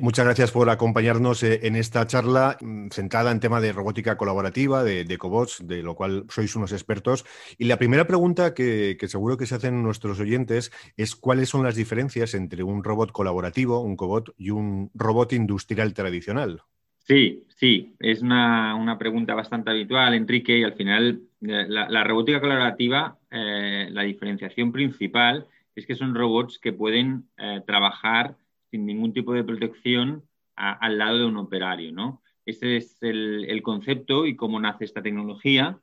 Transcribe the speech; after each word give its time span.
muchas 0.00 0.24
gracias 0.24 0.52
por 0.52 0.70
acompañarnos 0.70 1.42
eh, 1.42 1.66
en 1.66 1.74
esta 1.74 2.06
charla 2.06 2.56
mm, 2.60 2.90
centrada 2.90 3.32
en 3.32 3.40
tema 3.40 3.60
de 3.60 3.72
robótica 3.72 4.16
colaborativa, 4.16 4.84
de, 4.84 5.18
cobots, 5.18 5.66
de 5.66 5.82
lo 5.82 5.96
cual 5.96 6.26
sois 6.28 6.54
unos 6.54 6.70
expertos. 6.70 7.24
Y 7.58 7.64
la 7.64 7.76
primera 7.76 8.06
pregunta 8.06 8.54
que, 8.54 8.96
seguro 9.08 9.36
que 9.36 9.46
se 9.46 9.56
hacen 9.56 9.82
nuestros 9.82 10.20
oyentes 10.20 10.70
es 10.96 11.16
cuáles 11.16 11.48
son 11.48 11.64
las 11.64 11.74
diferencias 11.74 12.34
entre 12.34 12.62
un 12.62 12.84
robot 12.84 13.10
colaborativo, 13.10 13.80
un 13.80 13.96
cobot, 13.96 14.32
y 14.38 14.50
un 14.50 14.92
robot 14.94 15.32
industrial 15.32 15.92
tradicional. 15.92 16.62
Sí, 16.98 17.44
sí, 17.48 17.96
es 17.98 18.22
una, 18.22 18.96
pregunta 18.96 19.34
bastante 19.34 19.70
habitual, 19.70 20.14
Enrique, 20.14 20.56
y 20.56 20.62
al 20.62 20.74
final 20.74 21.20
eh, 21.42 21.66
la, 21.68 22.04
robótica 22.04 22.40
colaborativa, 22.40 23.18
eh, 23.28 23.88
la 23.90 24.02
diferenciación 24.02 24.70
principal 24.70 25.46
es 25.74 25.84
que 25.84 25.96
son 25.96 26.14
robots 26.14 26.60
que 26.60 26.72
pueden 26.72 27.24
trabajar 27.66 28.36
sin 28.74 28.86
ningún 28.86 29.12
tipo 29.12 29.32
de 29.32 29.44
protección 29.44 30.24
al 30.56 30.98
lado 30.98 31.18
de 31.18 31.26
un 31.26 31.36
operario, 31.36 31.92
¿no? 31.92 32.22
Ese 32.44 32.76
es 32.76 33.00
el, 33.02 33.62
concepto 33.62 34.26
y 34.26 34.34
cómo 34.34 34.58
nace 34.58 34.84
esta 34.84 35.00
tecnología 35.00 35.78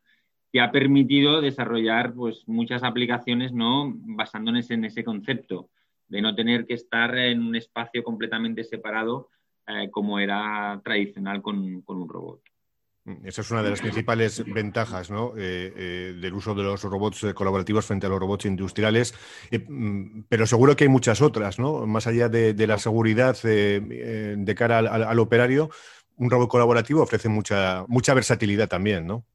que 0.52 0.60
ha 0.60 0.74
permitido 0.74 1.40
desarrollar 1.40 2.14
pues, 2.14 2.46
muchas 2.50 2.84
aplicaciones 2.84 3.54
¿no? 3.54 3.94
basándonos 3.96 4.70
en 4.72 4.84
ese 4.84 5.06
concepto 5.06 5.70
de 6.10 6.22
no 6.22 6.36
tener 6.36 6.66
que 6.66 6.74
estar 6.74 7.18
en 7.18 7.42
un 7.42 7.56
espacio 7.56 8.04
completamente 8.04 8.66
separado 8.66 9.30
eh, 9.68 9.90
como 9.90 10.20
era 10.20 10.82
tradicional 10.84 11.42
con 11.42 11.58
un 11.88 12.10
robot. 12.10 12.42
Mm, 13.04 13.26
esa 13.26 13.42
es 13.42 13.50
una 13.50 13.64
de 13.64 13.72
las 13.72 13.82
principales 13.82 14.44
ventajas 14.46 15.10
¿no? 15.10 15.34
eh, 15.36 15.74
eh, 15.76 16.14
del 16.20 16.34
uso 16.34 16.54
de 16.54 16.64
los 16.64 16.84
robots 16.84 17.24
eh, 17.24 17.34
colaborativos 17.34 17.86
frente 17.86 18.06
a 18.06 18.10
los 18.10 18.20
robots 18.20 18.46
industriales, 18.46 19.16
mm, 19.52 20.22
pero 20.30 20.46
seguro 20.46 20.76
que 20.76 20.84
hay 20.84 20.90
muchas 20.90 21.22
otras, 21.22 21.58
¿no? 21.58 21.88
Más 21.88 22.06
allá 22.06 22.30
de, 22.30 22.54
la 22.68 22.78
seguridad 22.78 23.36
de 23.42 24.56
cara 24.56 24.80
al, 24.80 25.20
operario, 25.20 25.70
un 26.18 26.30
robot 26.30 26.50
colaborativo 26.50 27.02
ofrece 27.02 27.28
mucha, 27.28 27.86
mucha 27.88 28.14
versatilidad 28.14 28.70
también, 28.70 29.08
¿no? 29.08 29.26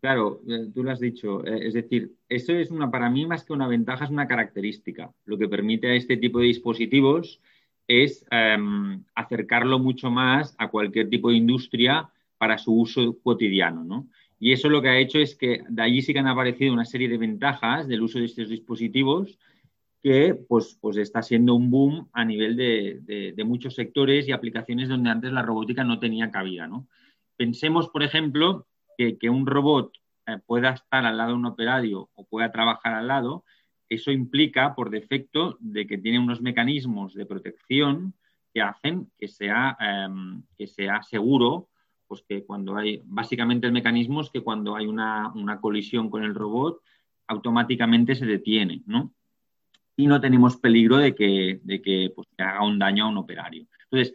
Claro, 0.00 0.40
tú 0.72 0.84
lo 0.84 0.92
has 0.92 1.00
dicho. 1.00 1.44
es 1.44 1.74
decir, 1.74 2.12
eso 2.28 2.52
es 2.52 2.70
una, 2.70 2.90
para 2.90 3.10
mí 3.10 3.26
más 3.26 3.44
que 3.44 3.52
una 3.52 3.66
ventaja, 3.66 4.04
es 4.04 4.10
una 4.10 4.28
característica. 4.28 5.10
Lo 5.24 5.36
que 5.36 5.48
permite 5.48 5.88
a 5.88 5.94
este 5.94 6.16
tipo 6.16 6.38
de 6.38 6.46
dispositivos 6.46 7.40
es 7.88 8.24
em, 8.30 9.02
acercarlo 9.16 9.80
mucho 9.80 10.10
más 10.10 10.54
a 10.58 10.68
cualquier 10.68 11.10
tipo 11.10 11.30
de 11.30 11.36
industria 11.36 12.08
para 12.38 12.58
su 12.58 12.72
uso 12.72 13.18
cotidiano. 13.22 13.84
¿no? 13.84 14.08
Y 14.38 14.52
eso 14.52 14.68
lo 14.68 14.82
que 14.82 14.88
ha 14.88 14.98
hecho 14.98 15.18
es 15.18 15.34
que 15.34 15.62
de 15.68 15.82
allí 15.82 16.02
sí 16.02 16.12
que 16.12 16.18
han 16.18 16.26
aparecido 16.26 16.72
una 16.72 16.84
serie 16.84 17.08
de 17.08 17.18
ventajas 17.18 17.88
del 17.88 18.02
uso 18.02 18.18
de 18.18 18.26
estos 18.26 18.48
dispositivos 18.48 19.38
que 20.02 20.34
pues, 20.34 20.78
pues 20.80 20.98
está 20.98 21.22
siendo 21.22 21.54
un 21.54 21.70
boom 21.70 22.08
a 22.12 22.24
nivel 22.24 22.56
de, 22.56 23.44
muchos 23.44 23.74
sectores 23.74 24.28
y 24.28 24.32
aplicaciones 24.32 24.88
donde 24.88 25.10
antes 25.10 25.32
la 25.32 25.42
robótica 25.42 25.84
no 25.84 25.98
tenía 25.98 26.30
cabida. 26.30 26.66
¿no? 26.66 26.86
Pensemos, 27.36 27.88
por 27.88 28.02
ejemplo, 28.02 28.66
que, 28.96 29.30
un 29.30 29.46
robot 29.46 29.92
eh, 30.26 30.38
pueda 30.46 30.70
estar 30.70 31.04
al 31.04 31.16
lado 31.16 31.30
de 31.30 31.36
un 31.36 31.46
operario 31.46 32.10
o 32.14 32.24
pueda 32.24 32.52
trabajar 32.52 32.94
al 32.94 33.08
lado, 33.08 33.44
eso 33.88 34.10
implica 34.10 34.74
por 34.74 34.90
defecto 34.90 35.56
de 35.60 35.86
que 35.86 35.98
tiene 35.98 36.18
unos 36.18 36.40
mecanismos 36.40 37.14
de 37.14 37.26
protección 37.26 38.14
que 38.52 38.62
hacen 38.62 39.10
que 39.18 39.28
sea, 39.28 39.76
em, 39.80 40.42
que 40.56 40.66
sea 40.66 41.02
seguro 41.02 41.68
pues 42.06 42.22
que 42.28 42.44
cuando 42.44 42.76
hay, 42.76 43.00
básicamente 43.04 43.66
el 43.66 43.72
mecanismo 43.72 44.20
es 44.20 44.30
que 44.30 44.40
cuando 44.40 44.76
hay 44.76 44.86
una, 44.86 45.32
colisión 45.60 46.10
con 46.10 46.24
el 46.24 46.34
robot, 46.34 46.80
automáticamente 47.26 48.14
se 48.14 48.26
detiene, 48.26 48.82
¿no? 48.86 49.12
Y 49.96 50.06
no 50.06 50.20
tenemos 50.20 50.56
peligro 50.58 50.98
de 50.98 51.14
que, 51.14 51.60
de 51.62 51.82
que, 51.82 52.12
pues, 52.14 52.28
haga 52.38 52.64
un 52.64 52.78
daño 52.78 53.04
a 53.04 53.08
un 53.08 53.16
operario. 53.16 53.66
Entonces, 53.84 54.14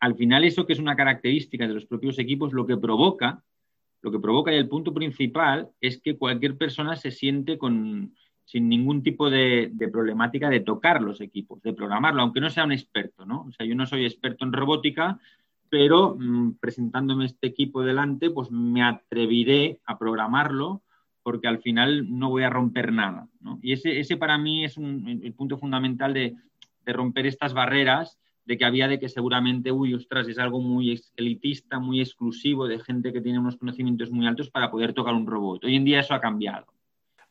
al 0.00 0.14
final 0.14 0.44
eso 0.44 0.66
que 0.66 0.74
es 0.74 0.78
una 0.78 0.96
característica 0.96 1.66
de 1.66 1.74
los 1.74 1.86
propios 1.86 2.18
equipos, 2.18 2.52
lo 2.52 2.66
que 2.66 2.76
provoca, 2.76 3.42
lo 4.02 4.10
que 4.10 4.18
provoca 4.18 4.52
y 4.52 4.56
el 4.56 4.68
punto 4.68 4.92
principal 4.92 5.70
es 5.80 6.00
que 6.00 6.16
cualquier 6.16 6.56
persona 6.56 6.96
se 6.96 7.10
siente 7.10 7.56
con, 7.56 8.14
sin 8.44 8.68
ningún 8.68 9.02
tipo 9.02 9.30
de, 9.30 9.70
de, 9.72 9.88
problemática 9.88 10.50
de 10.50 10.60
tocar 10.60 11.00
los 11.00 11.20
equipos, 11.20 11.62
de 11.62 11.72
programarlo, 11.72 12.22
aunque 12.22 12.40
no 12.40 12.50
sea 12.50 12.64
un 12.64 12.72
experto, 12.72 13.24
¿no? 13.24 13.46
O 13.48 13.52
sea, 13.52 13.64
yo 13.64 13.74
no 13.74 13.86
soy 13.86 14.04
experto 14.04 14.44
en 14.44 14.52
robótica, 14.52 15.20
pero 15.72 16.18
mm, 16.18 16.58
presentándome 16.60 17.24
este 17.24 17.46
equipo 17.46 17.80
delante, 17.80 18.28
pues 18.28 18.50
me 18.50 18.82
atreveré 18.82 19.80
a 19.86 19.98
programarlo 19.98 20.82
porque 21.22 21.48
al 21.48 21.62
final 21.62 22.18
no 22.18 22.28
voy 22.28 22.42
a 22.42 22.50
romper 22.50 22.92
nada. 22.92 23.26
Y 23.62 23.72
ese, 23.72 24.16
para 24.18 24.36
mí 24.36 24.66
es 24.66 24.76
el 24.76 25.32
punto 25.32 25.56
fundamental 25.56 26.12
de, 26.12 26.36
romper 26.84 27.24
estas 27.24 27.54
barreras 27.54 28.18
de 28.44 28.58
que 28.58 28.66
había 28.66 28.86
de 28.86 29.00
que 29.00 29.08
seguramente, 29.08 29.72
uy, 29.72 29.94
ostras, 29.94 30.28
es 30.28 30.38
algo 30.38 30.60
muy 30.60 31.00
elitista, 31.16 31.78
muy 31.78 32.00
exclusivo 32.02 32.68
de 32.68 32.78
gente 32.78 33.10
que 33.10 33.22
tiene 33.22 33.38
unos 33.38 33.56
conocimientos 33.56 34.10
muy 34.10 34.26
altos 34.26 34.50
para 34.50 34.70
poder 34.70 34.92
tocar 34.92 35.14
un 35.14 35.26
robot. 35.26 35.64
Hoy 35.64 35.76
en 35.76 35.86
día 35.86 36.00
eso 36.00 36.12
ha 36.12 36.20
cambiado. 36.20 36.66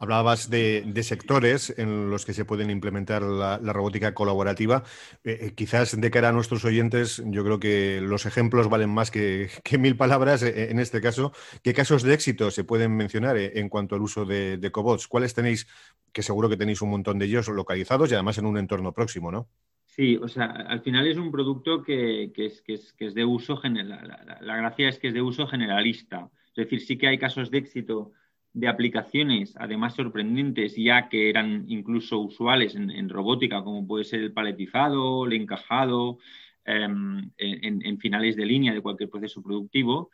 Hablabas 0.01 0.49
de, 0.49 1.03
sectores 1.03 1.71
en 1.77 2.09
los 2.09 2.25
que 2.25 2.33
se 2.33 2.43
pueden 2.43 2.71
implementar 2.71 3.21
la, 3.21 3.59
robótica 3.59 4.15
colaborativa. 4.15 4.83
Eh, 5.23 5.37
eh, 5.41 5.53
quizás 5.53 6.01
de 6.01 6.09
cara 6.09 6.29
a 6.29 6.31
nuestros 6.31 6.65
oyentes, 6.65 7.21
yo 7.27 7.43
creo 7.43 7.59
que 7.59 8.01
los 8.01 8.25
ejemplos 8.25 8.67
valen 8.67 8.89
más 8.89 9.11
que, 9.11 9.51
mil 9.77 9.95
palabras 9.95 10.41
eh, 10.41 10.71
en 10.71 10.79
este 10.79 11.01
caso. 11.01 11.33
¿Qué 11.61 11.75
casos 11.75 12.01
de 12.01 12.15
éxito 12.15 12.49
se 12.49 12.63
pueden 12.63 12.97
mencionar 12.97 13.37
en 13.37 13.69
cuanto 13.69 13.93
al 13.93 14.01
uso 14.01 14.25
de, 14.25 14.71
cobots? 14.71 15.07
¿Cuáles 15.07 15.35
tenéis? 15.35 15.67
Que 16.11 16.23
seguro 16.23 16.49
que 16.49 16.57
tenéis 16.57 16.81
un 16.81 16.89
montón 16.89 17.19
de 17.19 17.25
ellos 17.25 17.47
localizados 17.49 18.09
y 18.09 18.15
además 18.15 18.39
en 18.39 18.47
un 18.47 18.57
entorno 18.57 18.93
próximo, 18.93 19.31
¿no? 19.31 19.49
Sí, 19.85 20.17
o 20.17 20.27
sea, 20.27 20.45
al 20.45 20.81
final 20.81 21.05
es 21.05 21.17
un 21.17 21.31
producto 21.31 21.83
que, 21.83 22.31
es, 22.35 22.63
que 22.63 22.73
es, 22.73 23.13
de 23.13 23.23
uso 23.23 23.55
general. 23.55 24.17
la 24.41 24.57
gracia 24.57 24.89
es 24.89 24.97
que 24.97 25.09
es 25.09 25.13
de 25.13 25.21
uso 25.21 25.45
generalista. 25.45 26.27
Es 26.55 26.65
decir, 26.65 26.81
sí 26.81 26.97
que 26.97 27.07
hay 27.07 27.19
casos 27.19 27.51
de 27.51 27.59
éxito 27.59 28.13
de 28.53 28.67
aplicaciones, 28.67 29.53
además 29.57 29.95
sorprendentes, 29.95 30.75
ya 30.75 31.07
que 31.07 31.29
eran 31.29 31.65
incluso 31.67 32.19
usuales 32.19 32.75
en, 32.75 33.09
robótica, 33.09 33.63
como 33.63 33.87
puede 33.87 34.03
ser 34.03 34.21
el 34.21 34.33
paletizado, 34.33 35.25
el 35.25 35.33
encajado, 35.33 36.17
em, 36.65 37.31
en, 37.37 37.97
finales 37.99 38.35
de 38.35 38.45
línea 38.45 38.73
de 38.73 38.81
cualquier 38.81 39.09
proceso 39.09 39.41
productivo, 39.41 40.09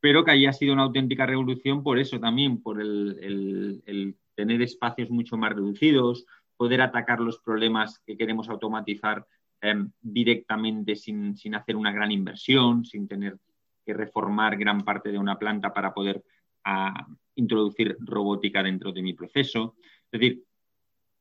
pero 0.00 0.24
que 0.24 0.32
haya 0.32 0.52
sido 0.52 0.72
una 0.72 0.84
auténtica 0.84 1.26
revolución 1.26 1.82
por 1.82 1.98
eso 1.98 2.18
también, 2.18 2.62
por 2.62 2.80
el, 2.80 4.16
tener 4.34 4.62
espacios 4.62 5.10
mucho 5.10 5.36
más 5.36 5.52
reducidos, 5.52 6.26
poder 6.56 6.80
atacar 6.80 7.20
los 7.20 7.38
problemas 7.38 8.00
que 8.00 8.16
queremos 8.16 8.48
automatizar 8.48 9.26
em, 9.60 9.90
directamente 10.00 10.96
sin, 10.96 11.36
sin 11.36 11.54
hacer 11.54 11.76
una 11.76 11.92
gran 11.92 12.10
inversión, 12.12 12.84
sin 12.84 13.06
tener 13.06 13.38
que 13.84 13.92
reformar 13.92 14.56
gran 14.56 14.84
parte 14.84 15.12
de 15.12 15.18
una 15.18 15.38
planta 15.38 15.72
para 15.72 15.92
poder 15.92 16.22
a 16.64 17.06
introducir 17.36 17.96
robótica 18.00 18.62
dentro 18.62 18.92
de 18.92 19.02
mi 19.02 19.12
proceso. 19.12 19.76
Es 20.10 20.20
decir, 20.20 20.44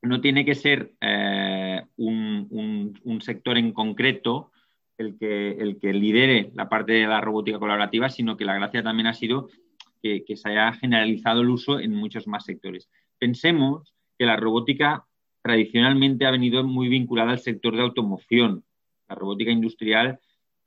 no 0.01 0.21
tiene 0.21 0.45
que 0.45 0.55
ser 0.55 0.93
eh, 1.01 1.81
un, 1.97 2.93
sector 3.21 3.57
en 3.57 3.71
concreto 3.71 4.51
el 4.97 5.17
que, 5.17 5.51
el 5.51 5.79
que 5.79 5.93
lidere 5.93 6.51
la 6.55 6.67
parte 6.67 6.93
de 6.93 7.07
la 7.07 7.21
robótica 7.21 7.59
colaborativa, 7.59 8.09
sino 8.09 8.35
que 8.35 8.45
la 8.45 8.55
gracia 8.55 8.83
también 8.83 9.07
ha 9.07 9.13
sido 9.13 9.49
que, 10.01 10.35
se 10.35 10.49
haya 10.49 10.73
generalizado 10.73 11.41
el 11.41 11.49
uso 11.49 11.79
en 11.79 11.95
muchos 11.95 12.27
más 12.27 12.43
sectores. 12.43 12.89
Pensemos 13.17 13.93
que 14.17 14.25
la 14.25 14.35
robótica 14.35 15.05
tradicionalmente 15.41 16.25
ha 16.25 16.31
venido 16.31 16.63
muy 16.63 16.89
vinculada 16.89 17.31
al 17.31 17.39
sector 17.39 17.75
de 17.75 17.81
automoción, 17.81 18.63
La 19.07 19.15
robótica 19.15 19.51
industrial, 19.51 20.19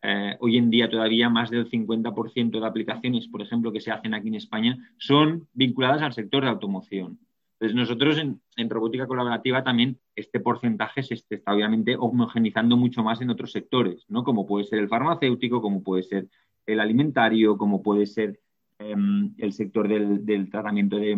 eh, 0.03 0.37
hoy 0.41 0.57
en 0.57 0.71
día 0.71 0.89
todavía 0.89 1.29
más 1.29 1.51
del 1.51 1.69
50% 1.69 2.61
de 2.61 2.67
aplicaciones, 2.67 3.29
por 3.29 3.43
ejemplo, 3.43 3.73
que 3.73 3.81
se 3.81 3.91
hacen 3.91 4.15
aquí 4.15 4.29
en 4.29 4.35
España, 4.37 4.77
son 4.99 5.49
vinculadas 5.53 6.03
al 6.03 6.13
sector 6.13 6.45
de 6.45 6.51
automoción. 6.51 7.19
Entonces, 7.59 7.75
nosotros 7.75 8.19
en, 8.19 8.71
robótica 8.71 9.07
colaborativa 9.07 9.65
también 9.65 9.99
este 10.15 10.41
porcentaje 10.41 11.03
se 11.03 11.15
está 11.15 11.55
obviamente 11.55 11.97
homogenizando 11.97 12.77
mucho 12.77 13.03
más 13.03 13.23
en 13.23 13.31
otros 13.31 13.51
sectores, 13.51 14.05
¿no? 14.09 14.25
Como 14.25 14.47
puede 14.47 14.65
ser 14.67 14.79
el 14.79 14.89
farmacéutico, 14.89 15.63
como 15.63 15.83
puede 15.83 16.03
ser 16.03 16.29
el 16.67 16.81
alimentario, 16.81 17.57
como 17.57 17.83
puede 17.83 18.05
ser 18.05 18.41
em, 18.79 19.35
el 19.39 19.55
sector 19.55 19.89
del, 19.89 20.51
tratamiento 20.51 20.97
de, 20.97 21.17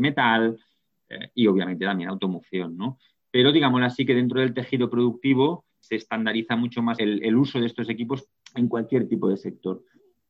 metal 0.00 0.58
eh, 1.10 1.30
y 1.34 1.46
obviamente 1.46 1.84
también 1.84 2.08
automoción, 2.08 2.76
¿no? 2.76 2.98
Pero 3.30 3.52
digámoslo 3.52 3.86
así 3.86 4.06
que 4.06 4.14
dentro 4.14 4.40
del 4.40 4.54
tejido 4.54 4.88
productivo 4.88 5.66
se 5.82 5.96
estandariza 5.96 6.56
mucho 6.56 6.80
más 6.80 6.98
el, 7.00 7.36
uso 7.36 7.60
de 7.60 7.66
estos 7.66 7.90
equipos 7.90 8.24
en 8.54 8.68
cualquier 8.68 9.08
tipo 9.08 9.28
de 9.28 9.36
sector. 9.36 9.82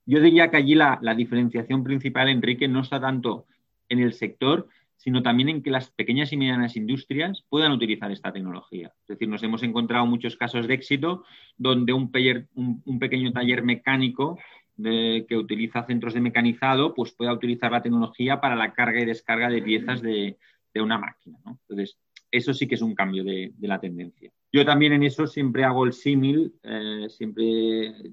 Yo 0.06 0.20
diría 0.20 0.50
que 0.50 0.56
allí 0.56 0.74
la, 0.74 0.98
diferenciación 1.14 1.84
principal, 1.84 2.28
Enrique, 2.28 2.66
no 2.66 2.80
está 2.80 3.00
tanto 3.00 3.46
en 3.88 4.00
el 4.00 4.14
sector, 4.14 4.66
sino 4.96 5.22
también 5.22 5.50
en 5.50 5.62
que 5.62 5.70
las 5.70 5.90
pequeñas 5.90 6.32
y 6.32 6.36
medianas 6.36 6.74
industrias 6.76 7.44
puedan 7.48 7.72
utilizar 7.72 8.10
esta 8.10 8.32
tecnología. 8.32 8.92
Es 9.02 9.08
decir, 9.08 9.28
nos 9.28 9.42
hemos 9.42 9.62
encontrado 9.62 10.06
muchos 10.06 10.36
casos 10.36 10.66
de 10.66 10.74
éxito 10.74 11.24
donde 11.58 11.92
un, 11.92 12.10
pequeño 12.10 13.32
taller 13.32 13.62
mecánico 13.62 14.38
que 14.82 15.36
utiliza 15.36 15.84
centros 15.84 16.14
de 16.14 16.20
mecanizado, 16.20 16.94
pues 16.94 17.12
pueda 17.12 17.32
utilizar 17.32 17.70
la 17.72 17.82
tecnología 17.82 18.40
para 18.40 18.56
la 18.56 18.72
carga 18.72 19.00
y 19.00 19.04
descarga 19.04 19.50
de 19.50 19.62
piezas 19.62 20.00
de, 20.00 20.38
una 20.74 20.98
máquina. 20.98 21.38
Entonces, 21.46 21.98
eso 22.30 22.54
sí 22.54 22.66
que 22.66 22.76
es 22.76 22.82
un 22.82 22.94
cambio 22.94 23.22
de, 23.22 23.52
la 23.60 23.78
tendencia. 23.78 24.32
Yo 24.52 24.66
también 24.66 24.92
en 24.92 25.02
eso 25.02 25.26
siempre 25.26 25.64
hago 25.64 25.86
el 25.86 25.94
símil, 25.94 26.54
eh, 26.62 27.06
siempre 27.08 27.44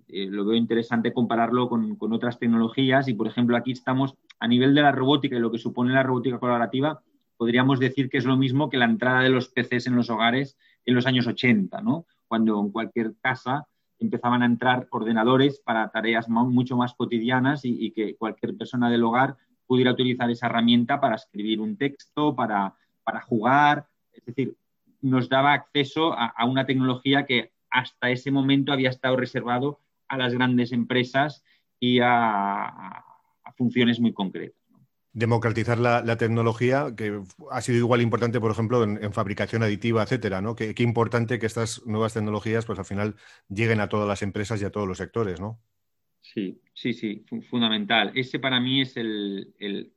eh, 0.08 0.28
lo 0.30 0.46
veo 0.46 0.56
interesante 0.56 1.12
compararlo 1.12 1.68
con, 1.68 1.98
con, 1.98 2.14
otras 2.14 2.40
tecnologías 2.40 3.10
y, 3.10 3.14
por 3.14 3.28
ejemplo, 3.28 3.58
aquí 3.58 3.74
estamos 3.74 4.16
a 4.40 4.48
nivel 4.48 4.74
de 4.74 4.82
la 4.82 4.94
robótica 4.94 5.36
y 5.36 5.40
lo 5.40 5.52
que 5.52 5.58
supone 5.58 5.94
la 5.94 6.04
robótica 6.04 6.40
colaborativa, 6.40 7.02
podríamos 7.36 7.80
decir 7.80 8.10
que 8.10 8.18
es 8.18 8.26
lo 8.26 8.38
mismo 8.38 8.70
que 8.70 8.78
la 8.78 8.86
entrada 8.86 9.22
de 9.22 9.30
los 9.30 9.50
PCs 9.50 9.88
en 9.88 9.96
los 9.96 10.10
hogares 10.10 10.58
en 10.86 10.96
los 10.96 11.06
años 11.06 11.28
80, 11.28 11.82
¿no? 11.82 12.06
cuando 12.30 12.62
en 12.62 12.72
cualquier 12.72 13.16
casa 13.22 13.68
empezaban 14.00 14.44
a 14.44 14.46
entrar 14.46 14.88
ordenadores 14.92 15.60
para 15.60 15.90
tareas 15.90 16.30
mucho 16.30 16.78
más 16.78 16.94
cotidianas 16.94 17.62
y, 17.66 17.92
que 17.92 18.16
cualquier 18.16 18.56
persona 18.56 18.90
del 18.90 19.04
hogar 19.04 19.36
pudiera 19.68 19.92
utilizar 19.92 20.30
esa 20.30 20.46
herramienta 20.46 21.02
para 21.02 21.16
escribir 21.16 21.60
un 21.60 21.76
texto, 21.76 22.34
para, 22.34 22.74
para 23.04 23.22
jugar. 23.22 23.88
Es 24.14 24.24
decir, 24.26 24.56
nos 25.02 25.30
daba 25.30 25.54
acceso 25.54 26.14
a, 26.14 26.46
una 26.46 26.66
tecnología 26.66 27.26
que 27.26 27.52
hasta 27.70 28.10
ese 28.10 28.32
momento 28.32 28.72
había 28.74 28.90
estado 28.90 29.16
reservado 29.16 29.80
a 30.08 30.18
las 30.18 30.34
grandes 30.34 30.72
empresas 30.72 31.44
y 31.80 32.00
a, 32.02 33.06
funciones 33.58 34.00
muy 34.00 34.14
concretas. 34.14 34.58
Democratizar 35.12 35.80
la, 35.80 36.18
tecnología, 36.18 36.94
que 36.96 37.20
ha 37.52 37.62
sido 37.62 37.80
igual 37.80 38.02
importante, 38.02 38.40
por 38.40 38.52
ejemplo, 38.52 38.84
en, 38.84 39.12
fabricación 39.12 39.64
aditiva, 39.64 40.04
etcétera, 40.04 40.42
¿no? 40.42 40.56
Qué, 40.56 40.74
importante 40.78 41.40
que 41.40 41.46
estas 41.46 41.86
nuevas 41.86 42.14
tecnologías, 42.14 42.66
pues 42.66 42.80
al 42.80 42.86
final 42.86 43.16
lleguen 43.50 43.82
a 43.82 43.90
todas 43.90 44.08
las 44.08 44.22
empresas 44.22 44.62
y 44.62 44.66
a 44.66 44.72
todos 44.72 44.88
los 44.88 44.98
sectores, 44.98 45.42
¿no? 45.42 45.60
Sí, 46.22 46.62
sí, 46.74 46.94
sí, 46.94 47.26
fundamental. 47.50 48.12
Ese 48.16 48.40
para 48.40 48.60
mí 48.60 48.82
es 48.82 48.96
el, 48.98 49.94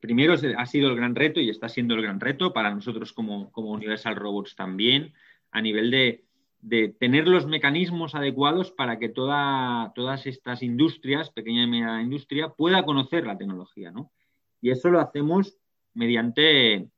primero 0.00 0.34
ha 0.34 0.66
sido 0.66 0.90
el 0.90 0.96
gran 0.96 1.14
reto 1.14 1.40
y 1.40 1.50
está 1.50 1.68
siendo 1.68 1.94
el 1.94 2.02
gran 2.02 2.20
reto 2.20 2.52
para 2.52 2.74
nosotros 2.74 3.12
como, 3.12 3.50
como 3.52 3.70
Universal 3.70 4.16
Robots 4.16 4.54
también, 4.56 5.12
a 5.50 5.60
nivel 5.60 5.90
de, 5.90 6.24
de 6.60 6.88
tener 6.88 7.26
los 7.26 7.46
mecanismos 7.46 8.14
adecuados 8.14 8.70
para 8.70 8.98
que 8.98 9.08
todas 9.08 10.26
estas 10.26 10.62
industrias, 10.62 11.30
pequeña 11.30 11.64
y 11.64 11.66
media 11.66 12.00
industria, 12.00 12.50
pueda 12.50 12.84
conocer 12.84 13.26
la 13.26 13.36
tecnología, 13.36 13.90
¿no? 13.90 14.12
Y 14.60 14.70
eso 14.70 14.90
lo 14.90 15.00
hacemos 15.00 15.56
mediante 15.94 16.88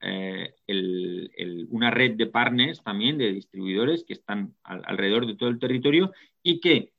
eh, 0.00 0.54
una 1.68 1.90
red 1.90 2.16
de 2.16 2.26
partners 2.26 2.82
también, 2.82 3.18
de 3.18 3.32
distribuidores 3.32 4.04
que 4.04 4.14
están 4.14 4.54
alrededor 4.62 5.26
de 5.26 5.36
todo 5.36 5.50
el 5.50 5.58
territorio 5.58 6.12
y 6.42 6.60
que 6.60 6.92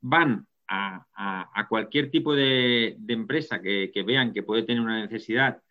van 0.00 0.48
a, 0.68 1.66
cualquier 1.68 2.10
tipo 2.10 2.34
de, 2.34 2.96
empresa 3.08 3.60
que, 3.60 3.90
vean 4.06 4.32
que 4.32 4.42
puede 4.42 4.62
tener 4.62 4.82
una 4.82 5.00
necesidad 5.00 5.62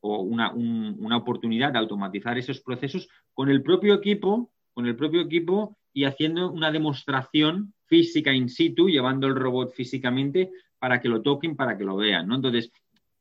o 0.00 0.20
una, 0.20 0.52
una 0.52 1.16
oportunidad 1.16 1.72
de 1.72 1.78
automatizar 1.78 2.38
esos 2.38 2.60
procesos 2.60 3.08
con 3.32 3.48
el 3.48 3.62
propio 3.62 3.94
equipo 3.94 4.50
con 4.74 4.86
el 4.86 4.96
propio 4.96 5.22
equipo 5.22 5.78
y 5.92 6.04
haciendo 6.04 6.50
una 6.50 6.72
demostración 6.72 7.72
física 7.86 8.34
in 8.34 8.48
situ, 8.48 8.88
llevando 8.88 9.28
el 9.28 9.36
robot 9.36 9.72
físicamente 9.72 10.50
para 10.78 11.00
que 11.00 11.08
lo 11.08 11.22
toquen, 11.22 11.56
para 11.56 11.78
que 11.78 11.84
lo 11.84 11.96
vean. 11.96 12.26
¿no? 12.26 12.34
Entonces, 12.34 12.72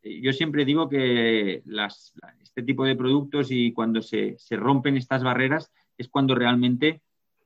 eh, 0.02 0.20
yo 0.20 0.34
siempre 0.34 0.66
digo 0.66 0.90
que 0.90 1.64
este 2.42 2.64
tipo 2.64 2.84
de 2.84 2.96
productos 2.96 3.52
y 3.52 3.72
cuando 3.72 4.02
se, 4.02 4.36
rompen 4.50 4.98
estas 4.98 5.24
barreras 5.24 5.72
es 5.98 6.10
cuando 6.10 6.36
realmente 6.36 7.04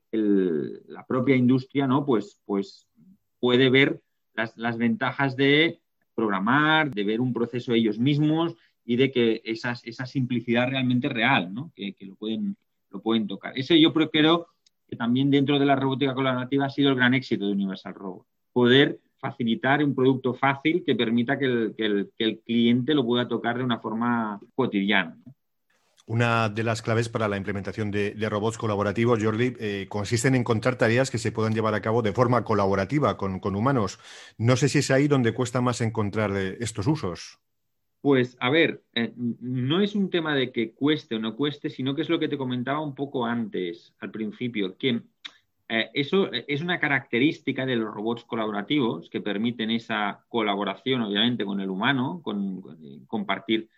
la 0.09 1.05
propia 1.05 1.35
industria 1.35 1.85
¿no? 1.85 2.05
pues, 2.05 2.41
pues 2.45 2.86
puede 3.39 3.69
ver 3.69 4.01
las, 4.33 4.77
ventajas 4.77 5.35
de 5.35 5.79
programar, 6.15 6.91
de 6.91 7.03
ver 7.03 7.21
un 7.21 7.33
proceso 7.33 7.73
ellos 7.73 7.99
mismos 7.99 8.55
y 8.85 8.95
de 8.95 9.11
que 9.11 9.41
esa 9.43 9.75
simplicidad 10.05 10.69
realmente 10.69 11.09
real, 11.09 11.53
¿no? 11.53 11.71
que, 11.75 11.93
que 11.93 12.05
lo 12.05 12.15
pueden 12.15 12.55
lo 12.91 13.01
pueden 13.01 13.27
tocar. 13.27 13.53
Eso 13.57 13.75
yo 13.75 13.93
creo 13.93 14.09
que 14.87 14.95
también 14.95 15.29
dentro 15.29 15.59
de 15.59 15.65
la 15.65 15.75
robótica 15.75 16.13
colaborativa 16.13 16.65
ha 16.65 16.69
sido 16.69 16.89
el 16.89 16.95
gran 16.95 17.13
éxito 17.13 17.45
de 17.45 17.53
Universal 17.53 17.93
Robot. 17.93 18.25
Poder 18.53 18.99
facilitar 19.17 19.83
un 19.83 19.95
producto 19.95 20.33
fácil 20.33 20.83
que 20.85 20.95
permita 20.95 21.37
que 21.37 21.73
el, 21.77 22.41
cliente 22.45 22.93
lo 22.93 23.05
pueda 23.05 23.27
tocar 23.27 23.57
de 23.57 23.63
una 23.63 23.79
forma 23.79 24.39
cotidiana. 24.55 25.17
Una 26.07 26.47
de 26.47 26.63
las 26.63 26.81
claves 26.81 27.09
para 27.09 27.27
la 27.27 27.35
implementación 27.35 27.91
de, 27.91 28.15
robots 28.29 28.57
colaborativos, 28.57 29.21
Jordi, 29.21 29.53
eh, 29.59 29.87
consiste 29.89 30.29
en 30.29 30.35
encontrar 30.35 30.77
tareas 30.77 31.11
que 31.11 31.17
se 31.17 31.33
puedan 31.33 31.53
llevar 31.53 31.75
a 31.75 31.81
cabo 31.81 32.01
de 32.01 32.13
forma 32.13 32.45
colaborativa 32.45 33.17
con, 33.17 33.41
humanos. 33.43 33.99
No 34.37 34.55
sé 34.55 34.69
si 34.69 34.79
es 34.79 34.89
ahí 34.89 35.09
donde 35.09 35.33
cuesta 35.33 35.59
más 35.59 35.81
encontrar 35.81 36.31
eh, 36.35 36.57
estos 36.61 36.87
usos. 36.87 37.39
Pues 37.99 38.37
a 38.39 38.49
ver, 38.49 38.83
eh, 38.93 39.11
no 39.17 39.81
es 39.81 39.95
un 39.95 40.09
tema 40.09 40.33
de 40.33 40.53
que 40.53 40.71
cueste 40.71 41.15
o 41.15 41.19
no 41.19 41.35
cueste, 41.35 41.69
sino 41.69 41.93
que 41.93 42.03
es 42.03 42.09
lo 42.09 42.19
que 42.19 42.29
te 42.29 42.37
comentaba 42.37 42.79
un 42.79 42.95
poco 42.95 43.25
antes, 43.25 43.93
al 43.99 44.11
principio, 44.11 44.77
que 44.77 45.01
eh, 45.67 45.89
eso 45.93 46.29
es 46.31 46.61
una 46.61 46.79
característica 46.79 47.65
de 47.65 47.75
los 47.75 47.93
robots 47.93 48.23
colaborativos 48.23 49.09
que 49.09 49.19
permiten 49.19 49.71
esa 49.71 50.23
colaboración, 50.29 51.01
obviamente, 51.01 51.43
con 51.43 51.59
el 51.59 51.69
humano, 51.69 52.21
con, 52.23 52.61
compartir 53.07 53.69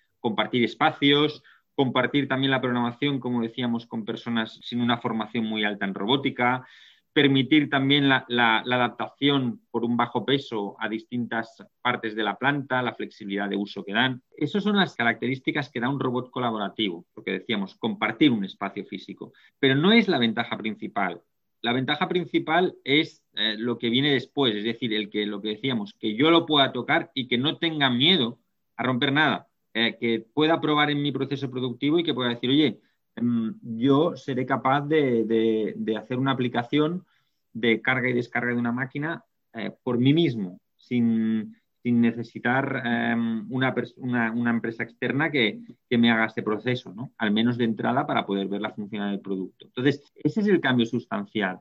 espacios, 0.63 1.42
compartir 1.80 2.28
también 2.28 2.52
la 2.52 2.60
programación, 2.60 3.22
como 3.22 3.42
decíamos, 3.42 3.86
con 3.86 4.04
personas 4.04 4.60
sin 4.62 4.82
una 4.82 4.98
formación 4.98 5.46
muy 5.46 5.64
alta 5.64 5.86
en 5.86 5.94
robótica, 5.94 6.68
permitir 7.14 7.70
también 7.70 8.10
la, 8.10 8.26
adaptación 8.28 9.62
por 9.72 9.86
un 9.86 9.96
bajo 9.96 10.26
peso 10.26 10.76
a 10.78 10.90
distintas 10.90 11.66
partes 11.82 12.18
de 12.18 12.24
la 12.24 12.38
planta, 12.38 12.82
la 12.82 12.96
flexibilidad 12.96 13.48
de 13.48 13.56
uso 13.56 13.86
que 13.86 13.94
dan. 13.94 14.22
Esas 14.36 14.64
son 14.64 14.76
las 14.76 14.94
características 14.94 15.70
que 15.70 15.80
da 15.80 15.88
un 15.88 16.02
robot 16.02 16.30
colaborativo, 16.32 17.06
porque 17.14 17.32
decíamos, 17.32 17.76
compartir 17.76 18.32
un 18.32 18.44
espacio 18.44 18.84
físico. 18.84 19.32
Pero 19.58 19.76
no 19.76 19.94
es 19.94 20.10
la 20.10 20.20
ventaja 20.20 20.58
principal. 20.58 21.22
La 21.62 21.72
ventaja 21.72 22.10
principal 22.10 22.76
es 22.84 23.24
eh, 23.36 23.56
lo 23.58 23.78
que 23.78 23.90
viene 23.90 24.12
después, 24.12 24.54
es 24.54 24.66
decir, 24.66 24.94
el 24.94 25.10
que 25.10 25.26
lo 25.26 25.42
que 25.42 25.56
decíamos, 25.56 25.94
que 25.98 26.14
yo 26.14 26.30
lo 26.30 26.46
pueda 26.46 26.74
tocar 26.74 27.10
y 27.14 27.30
que 27.30 27.38
no 27.38 27.58
tenga 27.58 27.90
miedo 27.90 28.38
a 28.76 28.84
romper 28.84 29.14
nada, 29.14 29.49
eh, 29.74 29.98
que 30.00 30.26
pueda 30.34 30.60
probar 30.60 30.90
en 30.92 31.02
mi 31.02 31.12
proceso 31.12 31.50
productivo 31.50 32.00
y 32.00 32.04
que 32.04 32.14
pueda 32.14 32.30
decir, 32.30 32.50
oye, 32.50 32.80
Em, 33.20 33.56
yo 33.62 34.16
seré 34.16 34.46
capaz 34.46 34.82
de, 34.88 35.76
hacer 35.98 36.18
una 36.18 36.32
aplicación 36.32 37.06
de 37.54 37.82
carga 37.82 38.10
y 38.10 38.14
descarga 38.14 38.54
de 38.54 38.60
una 38.60 38.72
máquina 38.72 39.24
eh, 39.54 39.72
por 39.84 39.98
mí 39.98 40.14
mismo, 40.14 40.60
sin, 40.78 41.56
necesitar 41.84 42.84
em, 42.86 43.48
una, 43.52 43.74
empresa 44.50 44.84
externa 44.84 45.32
que, 45.32 45.60
me 45.90 46.12
haga 46.12 46.26
este 46.26 46.44
proceso, 46.44 46.94
¿no? 46.94 47.12
al 47.18 47.32
menos 47.32 47.58
de 47.58 47.66
entrada 47.66 48.06
para 48.06 48.26
poder 48.26 48.48
ver 48.48 48.62
la 48.62 48.72
funcionalidad 48.72 49.14
del 49.14 49.24
producto. 49.24 49.66
Entonces, 49.66 50.04
ese 50.16 50.42
es 50.42 50.48
el 50.48 50.62
cambio 50.62 50.86
sustancial. 50.86 51.60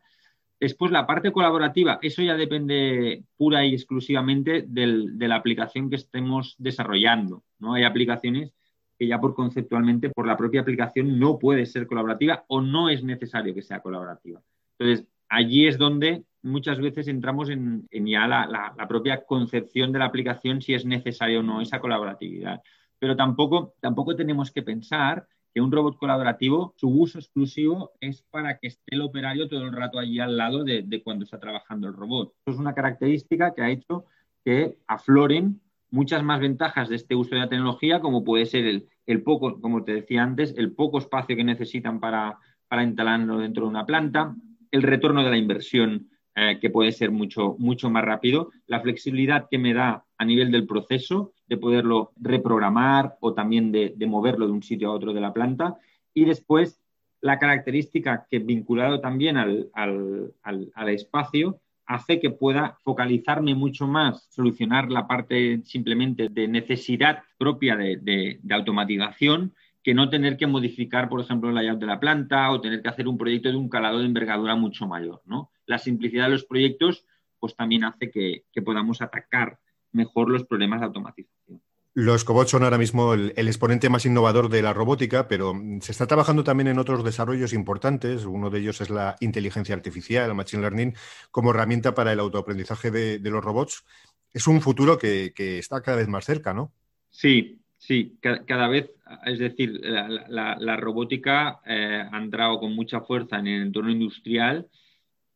Después, 0.60 0.92
la 0.92 1.06
parte 1.06 1.32
colaborativa, 1.32 1.98
eso 2.02 2.20
ya 2.20 2.36
depende 2.36 3.24
pura 3.36 3.64
y 3.64 3.72
exclusivamente 3.74 4.64
de 4.66 5.28
la 5.28 5.36
aplicación 5.36 5.88
que 5.88 5.96
estemos 5.96 6.56
desarrollando. 6.58 7.44
¿No? 7.58 7.74
Hay 7.74 7.84
aplicaciones 7.84 8.52
que 8.98 9.06
ya 9.06 9.20
por 9.20 9.34
conceptualmente, 9.34 10.10
por 10.10 10.26
la 10.26 10.36
propia 10.36 10.60
aplicación, 10.60 11.18
no 11.18 11.38
puede 11.38 11.66
ser 11.66 11.86
colaborativa 11.86 12.44
o 12.48 12.60
no 12.60 12.88
es 12.88 13.04
necesario 13.04 13.54
que 13.54 13.62
sea 13.62 13.80
colaborativa. 13.80 14.42
Entonces, 14.78 15.06
allí 15.28 15.66
es 15.66 15.78
donde 15.78 16.24
muchas 16.42 16.80
veces 16.80 17.06
entramos 17.08 17.48
en, 17.50 17.88
ya 17.90 18.26
la, 18.26 18.86
propia 18.88 19.24
concepción 19.24 19.92
de 19.92 20.00
la 20.00 20.06
aplicación, 20.06 20.60
si 20.60 20.74
es 20.74 20.84
necesaria 20.84 21.38
o 21.38 21.42
no 21.42 21.60
esa 21.60 21.80
colaboratividad. 21.80 22.60
Pero 22.98 23.14
tampoco, 23.14 23.74
tampoco 23.80 24.16
tenemos 24.16 24.50
que 24.50 24.62
pensar 24.62 25.28
que 25.54 25.60
un 25.60 25.70
robot 25.70 25.96
colaborativo, 25.96 26.74
su 26.76 26.88
uso 26.88 27.18
exclusivo 27.18 27.92
es 28.00 28.22
para 28.22 28.58
que 28.58 28.68
esté 28.68 28.94
el 28.94 29.02
operario 29.02 29.48
todo 29.48 29.62
el 29.62 29.72
rato 29.72 29.98
allí 29.98 30.18
al 30.18 30.36
lado 30.36 30.64
de, 30.64 30.82
de 30.82 31.02
cuando 31.02 31.24
está 31.24 31.38
trabajando 31.38 31.86
el 31.86 31.94
robot. 31.94 32.34
Eso 32.44 32.54
es 32.54 32.60
una 32.60 32.74
característica 32.74 33.54
que 33.54 33.62
ha 33.62 33.70
hecho 33.70 34.04
que 34.44 34.76
afloren 34.86 35.60
muchas 35.90 36.22
más 36.22 36.40
ventajas 36.40 36.88
de 36.88 36.96
este 36.96 37.14
uso 37.14 37.34
de 37.34 37.40
la 37.40 37.48
tecnología, 37.48 38.00
como 38.00 38.24
puede 38.24 38.46
ser 38.46 38.82
el, 39.06 39.22
poco, 39.22 39.60
como 39.60 39.84
te 39.84 39.94
decía 39.94 40.22
antes, 40.22 40.54
el 40.56 40.72
poco 40.72 40.98
espacio 40.98 41.36
que 41.36 41.44
necesitan 41.44 42.00
para, 42.00 42.38
para 42.68 42.82
instalarlo 42.82 43.38
dentro 43.38 43.64
de 43.64 43.70
una 43.70 43.86
planta, 43.86 44.34
el 44.70 44.82
retorno 44.82 45.24
de 45.24 45.30
la 45.30 45.38
inversión 45.38 46.08
eh, 46.34 46.58
que 46.60 46.70
puede 46.70 46.92
ser 46.92 47.10
mucho, 47.10 47.56
mucho 47.58 47.90
más 47.90 48.04
rápido, 48.04 48.50
la 48.66 48.80
flexibilidad 48.80 49.48
que 49.50 49.58
me 49.58 49.74
da 49.74 50.04
a 50.18 50.24
nivel 50.24 50.50
del 50.50 50.66
proceso 50.66 51.32
de 51.46 51.56
poderlo 51.56 52.12
reprogramar 52.16 53.16
o 53.20 53.34
también 53.34 53.72
de, 53.72 53.94
moverlo 54.06 54.46
de 54.46 54.52
un 54.52 54.62
sitio 54.62 54.88
a 54.88 54.94
otro 54.94 55.12
de 55.12 55.20
la 55.20 55.32
planta 55.32 55.78
y 56.14 56.24
después 56.24 56.80
la 57.20 57.38
característica 57.38 58.26
que 58.30 58.38
vinculado 58.38 59.00
también 59.00 59.36
al, 59.36 59.70
al 59.72 60.88
espacio 60.88 61.60
hace 61.88 62.20
que 62.20 62.30
pueda 62.30 62.78
focalizarme 62.84 63.54
mucho 63.54 63.86
más, 63.86 64.28
solucionar 64.30 64.90
la 64.90 65.08
parte 65.08 65.62
simplemente 65.64 66.28
de 66.28 66.46
necesidad 66.46 67.22
propia 67.38 67.76
de, 67.76 68.40
automatización 68.50 69.54
que 69.82 69.94
no 69.94 70.10
tener 70.10 70.36
que 70.36 70.46
modificar, 70.46 71.08
por 71.08 71.20
ejemplo, 71.20 71.48
el 71.48 71.54
layout 71.54 71.80
de 71.80 71.86
la 71.86 71.98
planta 71.98 72.50
o 72.50 72.60
tener 72.60 72.82
que 72.82 72.90
hacer 72.90 73.08
un 73.08 73.16
proyecto 73.16 73.48
de 73.48 73.56
un 73.56 73.70
calado 73.70 74.00
de 74.00 74.04
envergadura 74.04 74.54
mucho 74.54 74.86
mayor. 74.86 75.22
¿no? 75.24 75.50
La 75.64 75.78
simplicidad 75.78 76.26
de 76.26 76.32
los 76.32 76.44
proyectos 76.44 77.06
pues 77.40 77.56
también 77.56 77.84
hace 77.84 78.10
que 78.10 78.62
podamos 78.62 79.00
atacar 79.00 79.58
mejor 79.92 80.28
los 80.30 80.44
problemas 80.44 80.80
de 80.80 80.86
automatización. 80.86 81.62
Los 82.00 82.22
cobots 82.22 82.50
son 82.50 82.62
ahora 82.62 82.78
mismo 82.78 83.12
el, 83.12 83.32
exponente 83.36 83.88
más 83.88 84.06
innovador 84.06 84.48
de 84.48 84.62
la 84.62 84.72
robótica, 84.72 85.26
pero 85.26 85.52
se 85.80 85.90
está 85.90 86.06
trabajando 86.06 86.44
también 86.44 86.68
en 86.68 86.78
otros 86.78 87.02
desarrollos 87.02 87.52
importantes. 87.52 88.24
Uno 88.24 88.50
de 88.50 88.60
ellos 88.60 88.80
es 88.80 88.88
la 88.88 89.16
inteligencia 89.18 89.74
artificial, 89.74 90.30
el 90.30 90.36
machine 90.36 90.62
learning, 90.62 90.94
como 91.32 91.50
herramienta 91.50 91.96
para 91.96 92.12
el 92.12 92.20
autoaprendizaje 92.20 92.92
de, 92.92 93.18
los 93.18 93.42
robots. 93.42 93.84
Es 94.32 94.46
un 94.46 94.60
futuro 94.60 94.96
que, 94.96 95.32
está 95.36 95.82
cada 95.82 95.96
vez 95.96 96.06
más 96.06 96.24
cerca, 96.24 96.54
¿no? 96.54 96.72
Sí, 97.10 97.58
sí, 97.78 98.16
cada, 98.20 98.68
vez, 98.68 98.92
es 99.26 99.40
decir, 99.40 99.80
la, 99.82 100.76
robótica 100.76 101.58
eh, 101.66 102.06
ha 102.12 102.16
entrado 102.16 102.60
con 102.60 102.76
mucha 102.76 103.00
fuerza 103.00 103.40
en 103.40 103.48
el 103.48 103.62
entorno 103.62 103.90
industrial, 103.90 104.68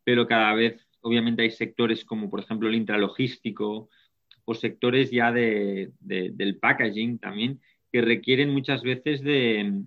pero 0.05 0.29
cada 0.29 0.55
vez, 0.55 0.87
obviamente, 1.01 1.43
hay 1.43 1.51
sectores 1.51 2.05
como, 2.05 2.31
por 2.31 2.39
ejemplo, 2.39 2.69
el 2.69 2.77
intralogístico, 2.77 3.91
o 4.45 4.55
sectores 4.55 5.11
ya 5.11 5.33
de, 5.33 5.93
del 6.01 6.59
packaging 6.59 7.19
también, 7.19 7.61
que 7.91 8.01
requieren 8.01 8.51
muchas 8.51 8.83
veces 8.83 9.23
de, 9.23 9.85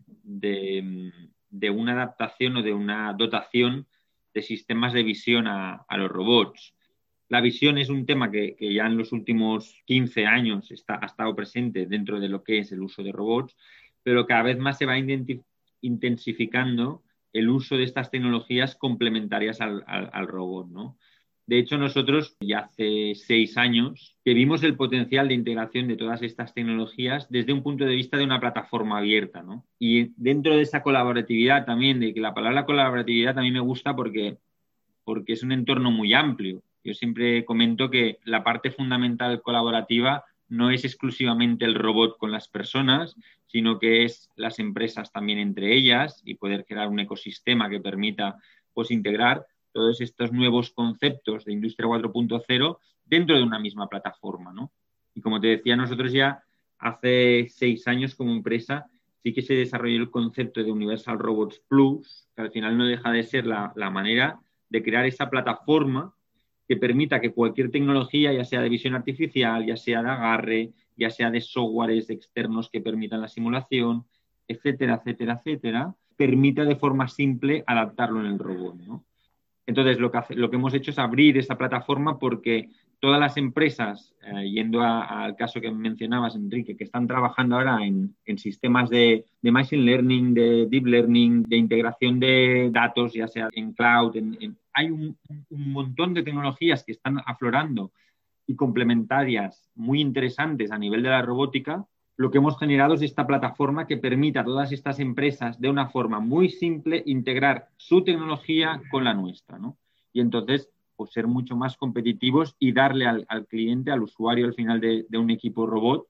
una 1.72 1.92
adaptación 1.94 2.58
o 2.58 2.62
de 2.62 2.74
una 2.74 3.14
dotación 3.14 3.88
de 4.34 4.42
sistemas 4.42 4.94
de 4.94 5.04
visión 5.04 5.48
a, 5.48 5.86
los 5.98 6.10
robots. 6.10 6.76
La 7.28 7.42
visión 7.42 7.78
es 7.78 7.90
un 7.90 8.06
tema 8.06 8.30
que, 8.30 8.56
ya 8.60 8.86
en 8.86 8.98
los 8.98 9.12
últimos 9.12 9.82
15 9.86 10.26
años 10.26 10.72
está, 10.72 11.00
ha 11.02 11.08
estado 11.08 11.36
presente 11.36 11.88
dentro 11.88 12.20
de 12.20 12.30
lo 12.30 12.44
que 12.44 12.60
es 12.60 12.72
el 12.72 12.82
uso 12.82 13.02
de 13.02 13.12
robots, 13.12 13.58
pero 14.04 14.28
cada 14.28 14.44
vez 14.44 14.60
más 14.60 14.78
se 14.78 14.86
va 14.86 14.98
intensificando 15.82 17.04
el 17.34 17.50
uso 17.50 17.76
de 17.76 17.84
estas 17.84 18.12
tecnologías 18.12 18.76
complementarias 18.76 19.60
al, 19.60 19.84
al, 19.88 20.10
al 20.14 20.28
robot, 20.28 20.70
¿no? 20.70 20.98
De 21.48 21.60
hecho, 21.60 21.78
nosotros 21.78 22.36
ya 22.40 22.60
hace 22.60 23.14
seis 23.14 23.56
años 23.58 24.18
que 24.26 24.34
vimos 24.34 24.64
el 24.64 24.76
potencial 24.76 25.28
de 25.28 25.36
integración 25.36 25.88
de 25.88 25.96
todas 25.96 26.24
estas 26.24 26.56
tecnologías 26.56 27.30
desde 27.30 27.54
un 27.54 27.62
punto 27.62 27.86
de 27.86 27.96
vista 27.96 28.18
de 28.18 28.24
una 28.24 28.40
plataforma 28.40 28.98
abierta. 28.98 29.44
¿no? 29.44 29.64
Y 29.78 30.12
dentro 30.18 30.56
de 30.56 30.64
esa 30.64 30.82
colaboratividad 30.82 31.66
también, 31.66 32.00
de 32.00 32.14
que 32.14 32.20
la 32.20 32.34
palabra 32.34 32.66
colaboratividad 32.66 33.36
también 33.36 33.54
me 33.54 33.60
gusta 33.60 33.96
porque, 33.96 34.38
porque 35.04 35.34
es 35.34 35.44
un 35.44 35.52
entorno 35.52 35.92
muy 35.92 36.14
amplio. 36.16 36.64
Yo 36.84 36.94
siempre 36.96 37.46
comento 37.46 37.92
que 37.92 38.18
la 38.24 38.44
parte 38.44 38.72
fundamental 38.72 39.42
colaborativa 39.44 40.26
no 40.48 40.72
es 40.72 40.84
exclusivamente 40.84 41.66
el 41.66 41.76
robot 41.76 42.18
con 42.18 42.32
las 42.32 42.48
personas, 42.48 43.16
sino 43.46 43.80
que 43.80 44.04
es 44.04 44.30
las 44.36 44.60
empresas 44.60 45.12
también 45.12 45.40
entre 45.40 45.76
ellas 45.76 46.22
y 46.26 46.36
poder 46.36 46.66
crear 46.66 46.88
un 46.88 47.00
ecosistema 47.00 47.70
que 47.70 47.80
permita 47.80 48.38
pues, 48.74 48.92
integrar 48.92 49.46
todos 49.76 50.00
estos 50.00 50.32
nuevos 50.32 50.72
conceptos 50.72 51.44
de 51.44 51.52
Industria 51.52 51.90
4.0 51.90 52.78
dentro 53.04 53.36
de 53.36 53.44
una 53.44 53.60
misma 53.60 53.90
plataforma, 53.90 54.54
¿no? 54.54 54.72
Y 55.14 55.20
como 55.20 55.42
te 55.42 55.48
decía, 55.48 55.76
nosotros 55.76 56.14
ya 56.14 56.42
hace 56.80 57.48
seis 57.50 57.86
años 57.86 58.16
como 58.16 58.32
empresa 58.32 58.86
sí 59.22 59.34
que 59.34 59.42
se 59.42 59.54
desarrolló 59.54 59.98
el 59.98 60.10
concepto 60.10 60.64
de 60.64 60.72
Universal 60.72 61.20
Robots 61.20 61.62
Plus, 61.68 62.30
que 62.34 62.44
al 62.44 62.52
final 62.52 62.78
no 62.78 62.86
deja 62.86 63.12
de 63.12 63.24
ser 63.24 63.46
la, 63.46 63.74
manera 63.92 64.40
de 64.70 64.82
crear 64.82 65.06
esa 65.06 65.30
plataforma 65.30 66.16
que 66.70 66.78
permita 66.78 67.20
que 67.20 67.34
cualquier 67.34 67.70
tecnología, 67.70 68.32
ya 68.32 68.46
sea 68.46 68.62
de 68.62 68.70
visión 68.70 68.96
artificial, 68.96 69.66
ya 69.66 69.76
sea 69.76 70.02
de 70.02 70.10
agarre, 70.10 70.74
ya 70.96 71.10
sea 71.10 71.32
de 71.32 71.42
softwares 71.42 72.10
externos 72.10 72.70
que 72.70 72.80
permitan 72.80 73.20
la 73.20 73.28
simulación, 73.28 74.06
etcétera, 74.48 75.02
etcétera, 75.02 75.42
etcétera, 75.44 75.96
permita 76.16 76.64
de 76.64 76.78
forma 76.78 77.10
simple 77.10 77.64
adaptarlo 77.68 78.22
en 78.22 78.28
el 78.28 78.40
robot. 78.40 78.76
¿no? 78.78 79.06
Entonces, 79.68 80.00
lo 80.00 80.12
que, 80.12 80.20
lo 80.36 80.50
que 80.50 80.56
hemos 80.58 80.74
hecho 80.74 80.92
es 80.92 81.00
abrir 81.00 81.38
esta 81.38 81.58
plataforma 81.58 82.20
porque 82.20 82.70
todas 83.00 83.20
las 83.20 83.38
empresas, 83.38 84.14
eh, 84.24 84.50
yendo 84.50 84.82
al 84.82 85.36
caso 85.36 85.60
que 85.60 85.72
mencionabas, 85.72 86.36
Enrique, 86.36 86.78
que 86.78 86.84
están 86.84 87.08
trabajando 87.08 87.56
ahora 87.56 87.86
en, 87.86 88.16
sistemas 88.38 88.90
de, 88.90 89.26
machine 89.42 89.84
learning, 89.84 90.34
de 90.34 90.66
deep 90.68 90.86
learning, 90.86 91.44
de 91.44 91.58
integración 91.58 92.20
de 92.20 92.70
datos, 92.72 93.14
ya 93.14 93.28
sea 93.28 93.50
en 93.54 93.74
cloud, 93.74 94.16
hay 94.74 94.90
un, 94.90 95.18
montón 95.50 96.14
de 96.14 96.24
tecnologías 96.24 96.84
que 96.84 96.92
están 96.92 97.20
aflorando 97.26 97.92
y 98.48 98.56
complementarias 98.56 99.70
muy 99.76 100.02
interesantes 100.02 100.72
a 100.72 100.78
nivel 100.78 101.02
de 101.04 101.10
la 101.10 101.22
robótica 101.22 101.86
lo 102.18 102.32
que 102.32 102.38
hemos 102.38 102.58
generado 102.58 102.94
es 102.94 103.02
esta 103.02 103.28
plataforma 103.28 103.88
que 103.88 103.98
permite 103.98 104.40
a 104.40 104.46
todas 104.46 104.72
estas 104.72 105.00
empresas 105.00 105.60
de 105.60 105.70
una 105.70 105.90
forma 105.90 106.20
muy 106.20 106.50
simple 106.50 107.04
integrar 107.06 107.70
su 107.78 108.04
tecnología 108.04 108.82
con 108.90 109.04
la 109.04 109.14
nuestra, 109.14 109.58
¿no? 109.60 109.78
Y 110.14 110.22
entonces, 110.22 110.70
pues 110.96 111.12
ser 111.12 111.28
mucho 111.28 111.58
más 111.58 111.76
competitivos 111.76 112.56
y 112.58 112.72
darle 112.72 113.06
al, 113.06 113.46
cliente, 113.48 113.92
al 113.92 114.02
usuario 114.02 114.46
al 114.46 114.54
final 114.54 114.80
de, 114.80 115.06
un 115.18 115.30
equipo 115.30 115.66
robot, 115.66 116.08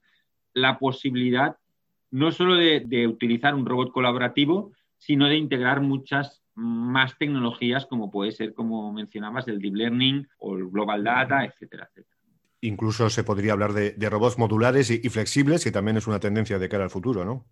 la 0.54 0.78
posibilidad 0.78 1.56
no 2.12 2.30
solo 2.30 2.54
de, 2.54 3.06
utilizar 3.08 3.54
un 3.56 3.66
robot 3.66 3.90
colaborativo, 3.90 4.70
sino 4.96 5.26
de 5.26 5.36
integrar 5.36 5.80
muchas 5.80 6.42
más 6.54 7.18
tecnologías 7.18 7.84
como 7.84 8.12
puede 8.12 8.30
ser, 8.30 8.54
como 8.54 8.92
mencionabas, 8.92 9.48
el 9.48 9.58
deep 9.58 9.74
learning 9.74 10.26
o 10.38 10.56
el 10.56 10.68
global 10.68 11.02
data, 11.02 11.44
etcétera, 11.44 11.88
etcétera. 11.90 12.15
Incluso 12.60 13.10
se 13.10 13.24
podría 13.24 13.52
hablar 13.52 13.72
de, 13.72 14.10
robots 14.10 14.38
modulares 14.38 14.90
y, 14.90 15.08
flexibles, 15.10 15.62
que 15.62 15.70
también 15.70 15.96
es 15.96 16.06
una 16.06 16.20
tendencia 16.20 16.58
de 16.58 16.68
cara 16.68 16.84
al 16.84 16.90
futuro, 16.90 17.24
¿no? 17.24 17.46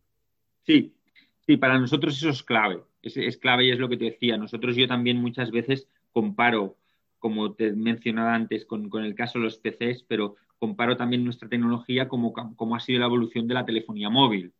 Sí, 0.62 0.94
sí, 1.40 1.56
para 1.56 1.78
nosotros 1.78 2.16
eso 2.16 2.30
es 2.30 2.42
clave. 2.42 2.82
Es, 3.02 3.37
clave 3.37 3.66
y 3.66 3.70
es 3.70 3.78
lo 3.78 3.88
que 3.88 3.99
te 3.99 4.06
decía. 4.06 4.38
Nosotros 4.38 4.76
yo 4.76 4.88
también 4.88 5.20
muchas 5.20 5.50
veces 5.50 5.88
comparo, 6.11 6.78
como 7.18 7.52
te 7.52 7.73
mencionaba 7.73 8.34
antes, 8.34 8.64
con, 8.64 8.90
el 9.04 9.14
caso 9.14 9.38
de 9.38 9.44
los 9.44 9.58
PCs, 9.58 10.04
pero 10.08 10.37
comparo 10.58 10.96
también 10.96 11.23
nuestra 11.23 11.49
tecnología 11.49 12.08
como, 12.08 12.34
ha 12.75 12.80
sido 12.80 13.00
la 13.00 13.06
evolución 13.06 13.46
de 13.46 13.54
la 13.54 13.66
telefonía 13.66 14.08
móvil. 14.08 14.52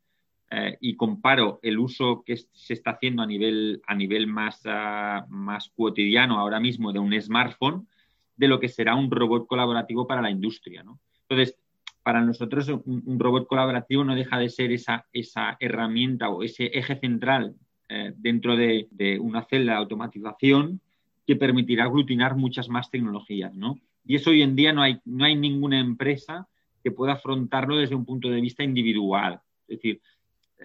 Eh, 0.51 0.77
y 0.79 0.95
comparo 0.95 1.59
el 1.63 1.79
uso 1.79 2.23
que 2.23 2.37
se 2.37 2.73
está 2.73 2.91
haciendo 2.91 3.23
a 3.23 3.25
nivel, 3.25 3.81
a 3.87 3.95
nivel 3.95 4.27
más, 4.27 4.61
ah, 4.65 5.25
más 5.27 5.69
cotidiano 5.75 6.39
ahora 6.39 6.59
mismo 6.59 6.93
de 6.93 6.99
un 6.99 7.19
smartphone 7.19 7.87
de 8.35 8.47
lo 8.47 8.59
que 8.59 8.69
será 8.69 8.95
un 8.95 9.09
robot 9.09 9.47
colaborativo 9.47 10.07
para 10.07 10.21
la 10.21 10.29
industria. 10.29 10.83
¿no? 10.83 10.99
Entonces, 11.27 11.57
para 12.03 12.21
nosotros 12.21 12.69
un, 12.69 13.19
robot 13.19 13.47
colaborativo 13.47 14.03
no 14.03 14.15
deja 14.15 14.37
de 14.37 14.49
ser 14.49 14.71
esa, 14.71 15.05
esa 15.11 15.57
herramienta 15.59 16.29
o 16.29 16.43
ese 16.43 16.65
eje 16.67 16.95
central 16.97 17.55
eh, 17.89 18.13
dentro 18.15 18.55
de, 18.55 18.87
una 19.19 19.43
celda 19.43 19.73
de 19.73 19.77
automatización 19.79 20.81
que 21.25 21.35
permitirá 21.35 21.85
aglutinar 21.85 22.35
muchas 22.35 22.69
más 22.69 22.91
tecnologías. 22.91 23.55
¿no? 23.55 23.79
Y 24.05 24.15
eso 24.15 24.29
hoy 24.29 24.43
en 24.43 24.55
día 24.55 24.71
no 24.71 24.83
hay, 24.83 24.99
no 25.05 25.25
hay 25.25 25.35
ninguna 25.35 25.79
empresa 25.79 26.47
que 26.83 26.91
pueda 26.91 27.13
afrontarlo 27.13 27.77
desde 27.77 27.95
un 27.95 28.05
punto 28.05 28.29
de 28.29 28.41
vista 28.41 28.63
individual. 28.63 29.41
Es 29.67 29.77
decir, 29.77 30.01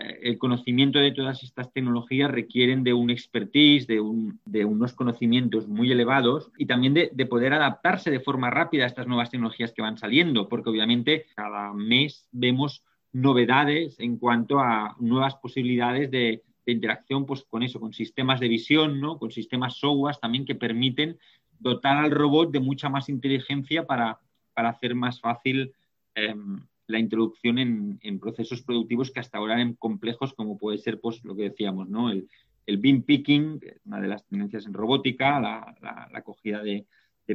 el 0.00 0.38
conocimiento 0.38 0.98
de 0.98 1.12
todas 1.12 1.42
estas 1.42 1.72
tecnologías 1.72 2.30
requieren 2.30 2.82
de 2.84 2.94
un 2.94 3.10
expertise, 3.10 3.86
de, 3.86 4.00
unos 4.00 4.92
conocimientos 4.94 5.68
muy 5.68 5.92
elevados 5.92 6.50
y 6.56 6.66
también 6.66 6.94
de, 6.94 7.26
poder 7.26 7.52
adaptarse 7.52 8.10
de 8.10 8.20
forma 8.20 8.50
rápida 8.50 8.84
a 8.84 8.86
estas 8.86 9.06
nuevas 9.06 9.30
tecnologías 9.30 9.72
que 9.72 9.82
van 9.82 9.98
saliendo, 9.98 10.48
porque 10.48 10.70
obviamente 10.70 11.26
cada 11.34 11.72
mes 11.74 12.28
vemos 12.32 12.82
novedades 13.12 13.98
en 13.98 14.16
cuanto 14.16 14.60
a 14.60 14.96
nuevas 15.00 15.36
posibilidades 15.36 16.10
de, 16.10 16.42
interacción 16.66 17.26
pues, 17.26 17.42
con 17.42 17.64
eso, 17.64 17.80
con 17.80 17.92
sistemas 17.92 18.38
de 18.38 18.46
visión, 18.46 19.00
¿no? 19.00 19.18
con 19.18 19.32
sistemas 19.32 19.74
software 19.74 20.16
también 20.18 20.44
que 20.44 20.54
permiten 20.54 21.18
dotar 21.58 21.96
al 21.96 22.12
robot 22.12 22.52
de 22.52 22.60
mucha 22.60 22.88
más 22.88 23.08
inteligencia 23.08 23.86
para, 23.86 24.20
hacer 24.54 24.94
más 24.94 25.20
fácil 25.20 25.72
em, 26.14 26.60
la 26.90 26.98
introducción 26.98 27.58
en, 27.58 28.20
procesos 28.20 28.62
productivos 28.62 29.10
que 29.10 29.20
hasta 29.20 29.38
ahora 29.38 29.54
eran 29.54 29.74
complejos, 29.74 30.34
como 30.34 30.58
puede 30.58 30.78
ser 30.78 31.00
pues, 31.00 31.24
lo 31.24 31.36
que 31.36 31.44
decíamos, 31.44 31.88
¿no? 31.88 32.10
el, 32.10 32.28
el 32.66 33.02
picking, 33.02 33.60
una 33.84 34.00
de 34.00 34.08
las 34.08 34.24
tendencias 34.26 34.66
en 34.66 34.74
robótica, 34.74 35.40
la, 35.40 36.08
acogida 36.14 36.62
de, 36.62 36.86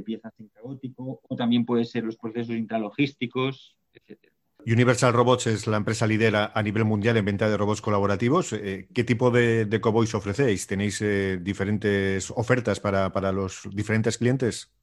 piezas 0.05 0.33
en 0.39 0.49
caótico, 0.49 1.21
o 1.23 1.35
también 1.37 1.63
puede 1.63 1.85
ser 1.85 2.03
los 2.03 2.17
procesos 2.17 2.53
intralogísticos, 2.53 3.77
etcétera. 3.93 4.33
Universal 4.67 5.13
Robots 5.13 5.47
es 5.47 5.67
la 5.67 5.77
empresa 5.77 6.05
líder 6.05 6.35
a 6.35 6.63
nivel 6.63 6.83
mundial 6.83 7.15
en 7.15 7.23
venta 7.23 7.47
de 7.47 7.55
robots 7.55 7.81
colaborativos. 7.81 8.51
Eh, 8.51 8.87
¿Qué 8.93 9.03
tipo 9.05 9.31
de, 9.31 9.65
de 9.65 9.79
ofrecéis? 9.81 10.67
¿Tenéis 10.67 11.01
eh, 11.01 11.39
diferentes 11.41 12.31
ofertas 12.31 12.79
para, 12.81 13.31
los 13.31 13.69
diferentes 13.71 14.17
clientes? 14.17 14.73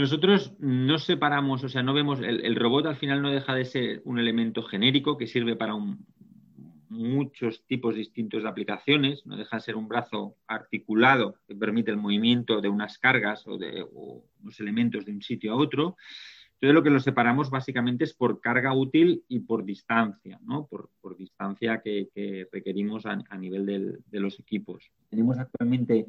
Nosotros 0.00 0.54
no 0.60 0.98
separamos, 0.98 1.62
o 1.62 1.68
sea, 1.68 1.82
no 1.82 1.92
vemos, 1.92 2.20
el, 2.20 2.56
robot 2.56 2.86
al 2.86 2.96
final 2.96 3.20
no 3.20 3.30
deja 3.30 3.54
de 3.54 3.66
ser 3.66 4.00
un 4.06 4.18
elemento 4.18 4.62
genérico 4.62 5.18
que 5.18 5.26
sirve 5.26 5.56
para 5.56 5.74
muchos 6.88 7.66
tipos 7.66 7.96
distintos 7.96 8.42
de 8.42 8.48
aplicaciones, 8.48 9.26
no 9.26 9.36
deja 9.36 9.58
de 9.58 9.62
ser 9.62 9.76
un 9.76 9.88
brazo 9.88 10.36
articulado 10.46 11.34
que 11.46 11.54
permite 11.54 11.90
el 11.90 11.98
movimiento 11.98 12.62
de 12.62 12.70
unas 12.70 12.96
cargas 12.96 13.46
o 13.46 13.58
de 13.58 13.84
unos 13.92 14.58
elementos 14.58 15.04
de 15.04 15.12
un 15.12 15.20
sitio 15.20 15.52
a 15.52 15.56
otro. 15.56 15.96
Entonces 16.54 16.74
lo 16.74 16.82
que 16.82 16.90
lo 16.90 17.00
separamos 17.00 17.50
básicamente 17.50 18.04
es 18.04 18.14
por 18.14 18.40
carga 18.40 18.72
útil 18.72 19.22
y 19.28 19.40
por 19.40 19.66
distancia, 19.66 20.40
¿no? 20.42 20.66
por, 20.66 20.88
distancia 21.18 21.82
que, 21.84 22.08
que 22.14 22.48
requerimos 22.50 23.04
a, 23.04 23.16
nivel 23.36 23.66
de 23.66 24.20
los 24.20 24.40
equipos. 24.40 24.90
Tenemos 25.10 25.38
actualmente 25.38 26.06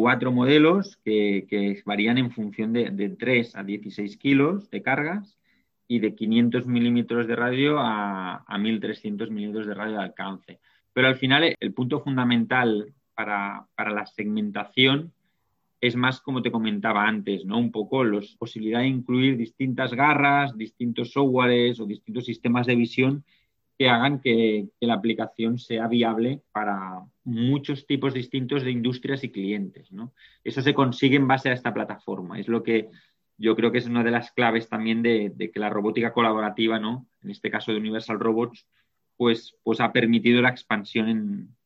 cuatro 0.00 0.32
modelos 0.32 0.96
que, 1.04 1.82
varían 1.84 2.16
en 2.16 2.30
función 2.30 2.72
de, 2.72 2.88
de 2.90 3.10
3 3.10 3.54
a 3.54 3.62
16 3.62 4.16
kilos 4.16 4.70
de 4.70 4.80
cargas 4.80 5.38
y 5.86 5.98
de 5.98 6.14
500 6.14 6.66
milímetros 6.66 7.26
de 7.26 7.36
radio 7.36 7.78
a, 7.78 8.42
a 8.46 8.58
1300 8.58 9.30
milímetros 9.30 9.66
de 9.66 9.74
radio 9.74 9.98
de 9.98 10.04
alcance. 10.04 10.60
Pero 10.94 11.08
al 11.08 11.16
final 11.16 11.54
el 11.60 11.74
punto 11.74 12.00
fundamental 12.00 12.94
para, 13.14 13.66
para 13.74 13.90
la 13.90 14.06
segmentación 14.06 15.12
es 15.82 15.96
más 15.96 16.22
como 16.22 16.40
te 16.40 16.50
comentaba 16.50 17.06
antes, 17.06 17.44
¿no? 17.44 17.58
Un 17.58 17.70
poco 17.70 18.02
la 18.02 18.22
posibilidad 18.38 18.80
de 18.80 18.86
incluir 18.86 19.36
distintas 19.36 19.92
garras, 19.92 20.56
distintos 20.56 21.12
softwares 21.12 21.78
o 21.78 21.84
distintos 21.84 22.24
sistemas 22.24 22.66
de 22.66 22.74
visión 22.74 23.22
que 23.80 23.88
hagan 23.88 24.20
que, 24.20 24.68
la 24.80 24.92
aplicación 24.92 25.58
sea 25.58 25.88
viable 25.88 26.42
para 26.52 27.02
muchos 27.24 27.86
tipos 27.86 28.12
distintos 28.12 28.62
de 28.62 28.72
industrias 28.72 29.24
y 29.24 29.30
clientes, 29.30 29.90
¿no? 29.90 30.12
Eso 30.44 30.60
se 30.60 30.74
consigue 30.74 31.16
en 31.16 31.26
base 31.26 31.48
a 31.48 31.54
esta 31.54 31.72
plataforma. 31.72 32.38
Es 32.38 32.46
lo 32.46 32.62
que 32.62 32.90
yo 33.38 33.56
creo 33.56 33.72
que 33.72 33.78
es 33.78 33.86
una 33.86 34.04
de 34.04 34.10
las 34.10 34.32
claves 34.32 34.68
también 34.68 35.00
de, 35.00 35.32
que 35.50 35.58
la 35.58 35.70
robótica 35.70 36.12
colaborativa, 36.12 36.78
¿no? 36.78 37.06
En 37.22 37.30
este 37.30 37.50
caso 37.50 37.72
de 37.72 37.78
Universal 37.78 38.20
Robots, 38.20 38.66
pues, 39.16 39.56
pues 39.62 39.80
ha 39.80 39.94
permitido 39.94 40.42
la 40.42 40.50
expansión 40.50 41.08
en, 41.08 41.56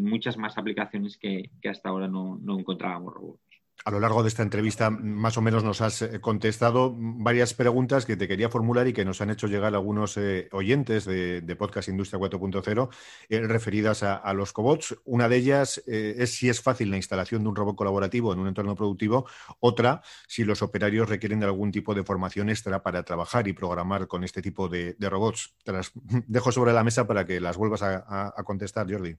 muchas 0.00 0.36
más 0.36 0.58
aplicaciones 0.58 1.18
que, 1.18 1.50
que 1.62 1.68
hasta 1.68 1.88
ahora 1.88 2.08
no, 2.08 2.36
no, 2.42 2.58
encontrábamos 2.58 3.14
robots. 3.14 3.47
A 3.84 3.90
lo 3.90 4.00
largo 4.00 4.22
de 4.22 4.28
esta 4.28 4.42
entrevista, 4.42 4.90
más 4.90 5.38
o 5.38 5.42
menos 5.42 5.62
nos 5.62 5.80
has 5.80 6.02
eh, 6.02 6.20
contestado 6.20 6.94
varias 6.98 7.54
preguntas 7.54 8.04
que 8.06 8.16
te 8.16 8.26
quería 8.26 8.50
formular 8.50 8.86
y 8.88 8.92
que 8.92 9.04
nos 9.04 9.20
han 9.20 9.30
hecho 9.30 9.46
llegar 9.46 9.74
algunos 9.74 10.16
eh, 10.16 10.48
oyentes 10.52 11.04
de, 11.04 11.56
Podcast 11.56 11.88
Industria 11.88 12.20
4.0 12.20 12.88
eh, 13.28 13.40
referidas 13.40 14.02
a, 14.02 14.32
los 14.34 14.52
cobots. 14.52 14.96
Una 15.04 15.28
de 15.28 15.36
ellas 15.36 15.82
es 15.86 16.34
si 16.34 16.48
es 16.48 16.60
fácil 16.60 16.90
la 16.90 16.96
instalación 16.96 17.42
de 17.42 17.48
un 17.48 17.56
robot 17.56 17.76
colaborativo 17.76 18.32
en 18.32 18.38
un 18.40 18.48
entorno 18.48 18.74
productivo. 18.74 19.26
Otra, 19.60 20.02
si 20.26 20.44
los 20.44 20.62
operarios 20.62 21.08
requieren 21.08 21.40
de 21.40 21.46
algún 21.46 21.72
tipo 21.72 21.94
de 21.94 22.04
formación 22.04 22.50
extra 22.50 22.82
para 22.82 23.02
trabajar 23.02 23.48
y 23.48 23.52
programar 23.52 24.06
con 24.06 24.22
este 24.22 24.42
tipo 24.42 24.68
de, 24.68 24.94
robots. 25.00 25.56
Te 25.64 25.72
las 25.72 25.92
dejo 26.26 26.52
sobre 26.52 26.72
la 26.72 26.84
mesa 26.84 27.06
para 27.06 27.24
que 27.24 27.40
las 27.40 27.56
vuelvas 27.56 27.82
a 27.82 28.34
contestar, 28.44 28.90
Jordi. 28.90 29.16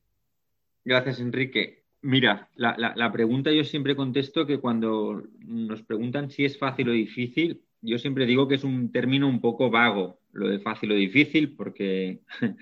Gracias, 0.86 1.20
Enrique. 1.20 1.89
Mira, 2.02 2.50
la, 2.56 2.76
la, 2.96 3.12
pregunta 3.12 3.52
yo 3.52 3.66
siempre 3.66 3.96
contesto 3.96 4.48
que 4.48 4.60
cuando 4.60 5.22
nos 5.40 5.84
preguntan 5.84 6.32
si 6.32 6.46
es 6.46 6.58
fácil 6.58 6.88
o 6.90 6.92
difícil, 6.94 7.62
yo 7.82 7.98
siempre 7.98 8.26
digo 8.26 8.48
que 8.48 8.56
es 8.56 8.64
un 8.64 8.92
término 8.92 9.28
un 9.28 9.42
poco 9.42 9.70
vago, 9.70 10.20
lo 10.32 10.48
de 10.48 10.60
fácil 10.60 10.94
o 10.94 10.96
difícil, 10.96 11.56
porque, 11.58 12.22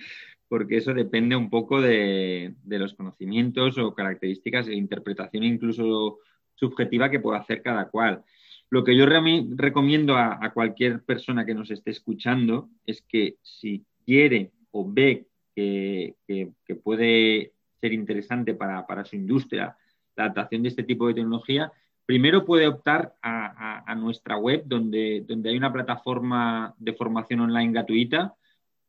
porque 0.47 0.77
eso 0.77 0.93
depende 0.93 1.35
un 1.35 1.51
poco 1.51 1.79
de, 1.81 2.55
de 2.63 2.79
los 2.79 2.95
conocimientos 2.95 3.77
o 3.77 3.93
características 3.93 4.65
de 4.65 4.75
interpretación 4.75 5.43
incluso 5.43 6.17
subjetiva 6.55 7.11
que 7.11 7.19
pueda 7.19 7.37
hacer 7.37 7.61
cada 7.61 7.89
cual. 7.89 8.23
Lo 8.71 8.83
que 8.83 8.97
yo 8.97 9.05
re 9.05 9.19
recomiendo 9.55 10.17
a, 10.17 10.51
cualquier 10.51 11.03
persona 11.03 11.45
que 11.45 11.53
nos 11.53 11.69
esté 11.69 11.91
escuchando 11.91 12.69
es 12.87 13.03
que 13.03 13.37
si 13.43 13.85
quiere 14.03 14.51
o 14.71 14.91
ve 14.91 15.27
que, 15.55 16.15
que 16.25 16.75
puede 16.75 17.53
ser 17.79 17.93
interesante 17.93 18.53
para, 18.53 19.05
su 19.05 19.15
industria 19.15 19.75
la 20.15 20.25
adaptación 20.25 20.63
de 20.63 20.69
este 20.69 20.83
tipo 20.83 21.07
de 21.07 21.13
tecnología, 21.13 21.71
primero 22.05 22.43
puede 22.43 22.67
optar 22.67 23.15
a, 23.21 23.93
nuestra 23.95 24.37
web 24.37 24.63
donde, 24.65 25.25
hay 25.45 25.57
una 25.57 25.71
plataforma 25.73 26.73
de 26.77 26.93
formación 26.93 27.41
online 27.41 27.71
gratuita 27.71 28.35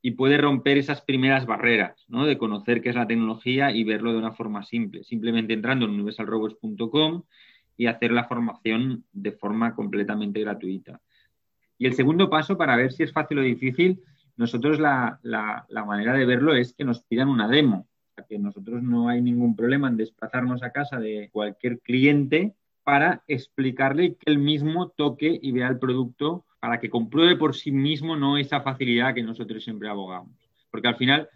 y 0.01 0.12
puede 0.12 0.38
romper 0.38 0.79
esas 0.79 1.03
primeras 1.03 1.44
barreras 1.44 2.05
¿no? 2.09 2.24
de 2.24 2.38
conocer 2.38 2.81
qué 2.81 2.90
es 2.90 2.94
la 2.94 3.07
tecnología 3.07 3.72
y 3.72 3.85
verlo 3.85 4.12
de 4.12 4.18
una 4.18 4.33
forma 4.33 4.62
simple, 4.62 5.05
simplemente 5.05 5.53
entrando 5.53 5.87
en 5.87 5.92
universalrobots.com 5.92 7.24
y 7.77 7.87
hacer 7.87 8.12
la 8.12 8.24
formación 8.24 9.05
de 9.12 9.33
forma 9.33 9.74
completamente 9.74 10.40
gratuita. 10.40 11.01
Y 11.79 11.87
el 11.87 11.94
segundo 11.94 12.31
paso 12.31 12.57
para 12.57 12.77
ver 12.77 12.92
si 12.92 13.03
es 13.03 13.12
fácil 13.12 13.38
o 13.38 13.42
difícil, 13.42 14.01
nosotros 14.37 14.79
la, 14.79 15.18
la 15.22 15.85
manera 15.85 16.14
de 16.14 16.27
verlo 16.27 16.55
es 16.55 16.72
que 16.74 16.85
nos 16.85 17.03
pidan 17.03 17.29
una 17.29 17.48
demo 17.48 17.87
que 18.24 18.38
nosotros 18.38 18.83
no 18.83 19.09
hay 19.09 19.20
ningún 19.20 19.57
problema 19.57 19.88
en 19.88 19.96
desplazarnos 19.96 20.62
a 20.62 20.72
casa 20.72 20.98
de 20.98 21.28
cualquier 21.33 21.81
cliente 21.81 22.54
para 22.85 23.22
explicarle 23.28 24.14
que 24.14 24.31
él 24.31 24.38
mismo 24.38 24.88
toque 24.88 25.38
y 25.42 25.52
vea 25.52 25.68
el 25.68 25.78
producto 25.78 26.44
para 26.61 26.81
que 26.81 26.90
compruebe 26.90 27.37
por 27.37 27.54
sí 27.54 27.70
mismo 27.70 28.16
no 28.16 28.38
esa 28.38 28.61
facilidad 28.61 29.14
que 29.14 29.22
nosotros 29.22 29.62
siempre 29.62 29.88
abogamos. 29.88 30.33
Porque 30.70 30.88
al 30.88 30.96
final 30.96 31.28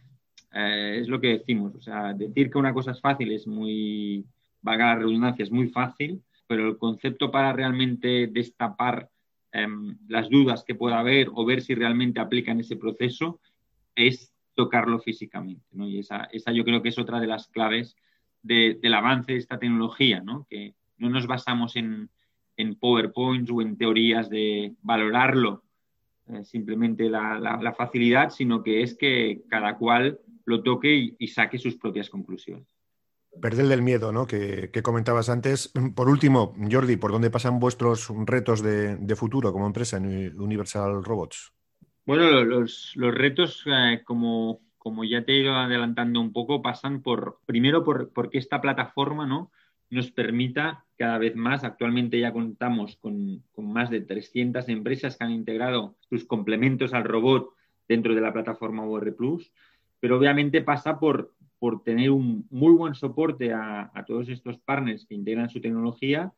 eh, 0.53 0.99
es 1.01 1.09
lo 1.09 1.21
que 1.21 1.39
decimos, 1.39 1.75
o 1.75 1.81
sea, 1.81 2.13
decir 2.13 2.51
que 2.51 2.59
una 2.59 2.75
cosa 2.75 2.93
es 2.93 3.01
fácil 3.01 3.33
es 3.33 3.47
muy, 3.47 4.25
valga 4.61 4.87
la 4.87 4.97
redundancia, 4.97 5.43
es 5.43 5.53
muy 5.53 5.69
fácil, 5.69 6.23
pero 6.47 6.69
el 6.69 6.79
concepto 6.79 7.31
para 7.31 7.53
realmente 7.53 8.27
destapar 8.27 9.09
eh, 9.53 9.67
las 10.09 10.29
dudas 10.29 10.65
que 10.65 10.75
pueda 10.75 10.99
haber 10.99 11.29
o 11.35 11.45
ver 11.45 11.63
si 11.63 11.75
realmente 11.75 12.21
aplican 12.21 12.61
ese 12.61 12.77
proceso 12.77 13.41
es 13.95 14.32
tocarlo 14.55 14.99
físicamente. 14.99 15.65
Y 15.73 15.99
esa, 15.99 16.25
esa, 16.33 16.53
yo 16.53 16.65
creo 16.65 16.83
que 16.83 16.91
es 16.91 16.99
otra 16.99 17.21
de 17.21 17.27
las 17.27 17.49
claves 17.49 17.97
de, 18.43 18.79
del 18.81 18.95
avance 18.95 19.33
de 19.33 19.39
esta 19.39 19.59
tecnología, 19.59 20.21
¿no? 20.21 20.47
que 20.49 20.75
no 20.99 21.11
nos 21.11 21.27
basamos 21.27 21.77
en, 21.77 22.11
en 22.57 22.75
PowerPoints 22.77 23.51
o 23.51 23.63
en 23.63 23.77
teorías 23.77 24.29
de 24.29 24.75
valorarlo 24.83 25.63
eh, 26.29 26.45
simplemente 26.45 27.11
la, 27.11 27.39
la, 27.39 27.73
facilidad, 27.73 28.31
sino 28.31 28.63
que 28.63 28.83
es 28.83 28.95
que 28.95 29.43
cada 29.49 29.77
cual 29.77 30.21
lo 30.45 30.63
toque 30.63 30.95
y, 30.95 31.17
y 31.19 31.29
saque 31.29 31.59
sus 31.59 31.77
propias 31.77 32.09
conclusiones. 32.09 32.67
Perder 33.41 33.67
del 33.67 33.83
miedo, 33.83 34.13
¿no? 34.13 34.27
Que, 34.27 34.71
que, 34.71 34.83
comentabas 34.83 35.29
antes. 35.31 35.73
Por 35.95 36.09
último, 36.09 36.55
Jordi, 36.71 36.97
¿por 36.97 37.13
dónde 37.13 37.31
pasan 37.31 37.59
vuestros 37.59 38.13
retos 38.27 38.63
de, 38.63 38.97
de 38.97 39.17
futuro 39.17 39.53
como 39.53 39.67
empresa 39.67 39.97
en 39.97 40.39
Universal 40.41 41.03
Robots? 41.03 41.53
Bueno, 42.05 42.43
los, 42.45 42.93
los 42.97 43.15
retos, 43.15 43.63
eh, 43.67 44.03
como, 44.05 44.61
como, 44.77 45.05
ya 45.05 45.25
te 45.25 45.33
he 45.33 45.41
ido 45.41 45.55
adelantando 45.55 46.21
un 46.21 46.33
poco, 46.33 46.61
pasan 46.61 47.01
por, 47.01 47.39
primero, 47.47 47.85
por, 47.85 48.13
porque 48.13 48.39
esta 48.39 48.61
plataforma 48.61 49.25
¿no? 49.25 49.53
nos 49.89 50.11
permita 50.11 50.85
cada 50.97 51.19
vez 51.19 51.37
más, 51.37 51.63
actualmente 51.63 52.19
ya 52.19 52.33
contamos 52.33 52.97
con, 52.97 53.45
más 53.57 53.91
de 53.91 54.01
300 54.01 54.69
empresas 54.69 55.17
que 55.17 55.25
han 55.25 55.31
integrado 55.31 55.95
sus 56.09 56.25
complementos 56.25 56.93
al 56.93 57.05
robot 57.05 57.51
dentro 57.89 58.15
de 58.15 58.21
la 58.21 58.33
plataforma 58.33 58.85
UR 58.85 59.15
Plus, 59.15 59.53
pero 60.01 60.19
obviamente 60.19 60.61
pasa 60.61 60.99
por, 60.99 61.35
por 61.61 61.85
tener 61.85 62.11
un 62.11 62.47
muy 62.51 62.73
buen 62.73 62.95
soporte 62.97 63.53
a 63.53 64.05
todos 64.09 64.29
estos 64.29 64.59
partners 64.59 65.07
que 65.07 65.15
integran 65.15 65.51
su 65.51 65.61
tecnología 65.61 66.33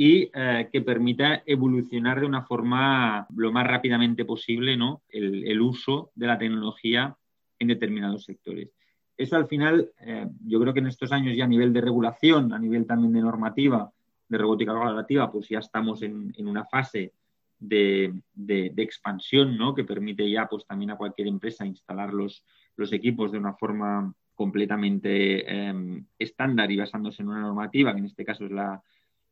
y 0.00 0.30
eh, 0.32 0.68
que 0.72 0.80
permita 0.80 1.42
evolucionar 1.44 2.20
de 2.20 2.26
una 2.26 2.44
forma 2.44 3.26
lo 3.34 3.50
más 3.50 3.66
rápidamente 3.66 4.24
posible 4.24 4.76
¿no? 4.76 5.02
el, 5.08 5.60
uso 5.60 6.12
de 6.14 6.28
la 6.28 6.38
tecnología 6.38 7.16
en 7.58 7.66
determinados 7.66 8.24
sectores. 8.24 8.70
Eso 9.16 9.34
al 9.34 9.48
final, 9.48 9.90
eh, 10.00 10.28
yo 10.46 10.60
creo 10.60 10.72
que 10.72 10.78
en 10.78 10.86
estos 10.86 11.10
años 11.10 11.36
ya 11.36 11.46
a 11.46 11.48
nivel 11.48 11.72
de 11.72 11.80
regulación, 11.80 12.52
a 12.52 12.60
nivel 12.60 12.86
también 12.86 13.12
de 13.12 13.22
normativa, 13.22 13.90
de 14.28 14.38
robótica 14.38 14.72
colaborativa, 14.72 15.32
pues 15.32 15.48
ya 15.48 15.58
estamos 15.58 16.00
en, 16.02 16.32
en 16.38 16.46
una 16.46 16.64
fase 16.64 17.12
de, 17.58 18.14
de, 18.32 18.72
expansión 18.76 19.58
¿no? 19.58 19.74
que 19.74 19.82
permite 19.82 20.30
ya 20.30 20.46
pues 20.46 20.64
también 20.64 20.92
a 20.92 20.96
cualquier 20.96 21.26
empresa 21.26 21.66
instalar 21.66 22.14
los, 22.14 22.44
los 22.76 22.92
equipos 22.92 23.32
de 23.32 23.38
una 23.38 23.54
forma 23.54 24.14
completamente 24.36 25.42
eh, 25.44 26.04
estándar 26.20 26.70
y 26.70 26.76
basándose 26.76 27.22
en 27.22 27.30
una 27.30 27.40
normativa, 27.40 27.92
que 27.92 27.98
en 27.98 28.04
este 28.04 28.24
caso 28.24 28.44
es 28.44 28.52
la, 28.52 28.80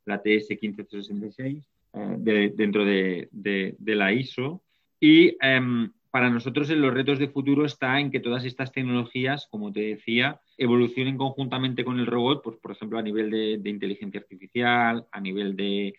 la 0.06 0.22
TS 0.22 0.48
15366, 0.48 1.64
eh, 1.92 2.14
de, 2.18 2.48
dentro 2.54 2.84
de, 2.84 3.28
de, 3.30 3.94
la 3.94 4.12
ISO. 4.12 4.62
Y 4.98 5.36
eh, 5.42 5.88
para 6.10 6.30
nosotros 6.30 6.70
los 6.70 6.94
retos 6.94 7.18
de 7.18 7.28
futuro 7.28 7.66
está 7.66 8.00
en 8.00 8.10
que 8.10 8.20
todas 8.20 8.46
estas 8.46 8.72
tecnologías, 8.72 9.46
como 9.50 9.70
te 9.70 9.80
decía, 9.80 10.40
evolucionen 10.56 11.18
conjuntamente 11.18 11.84
con 11.84 12.00
el 12.00 12.06
robot, 12.06 12.42
pues 12.42 12.56
por 12.56 12.72
ejemplo 12.72 12.98
a 12.98 13.02
nivel 13.02 13.30
de, 13.30 13.68
inteligencia 13.68 14.20
artificial, 14.20 15.06
a 15.12 15.20
nivel 15.20 15.54
de, 15.54 15.94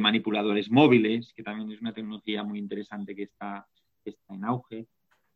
manipuladores 0.00 0.68
móviles, 0.68 1.32
que 1.32 1.44
también 1.44 1.70
es 1.70 1.80
una 1.80 1.92
tecnología 1.92 2.42
muy 2.42 2.58
interesante 2.58 3.14
que 3.14 3.22
está, 3.22 3.68
está 4.04 4.34
en 4.34 4.44
auge, 4.44 4.86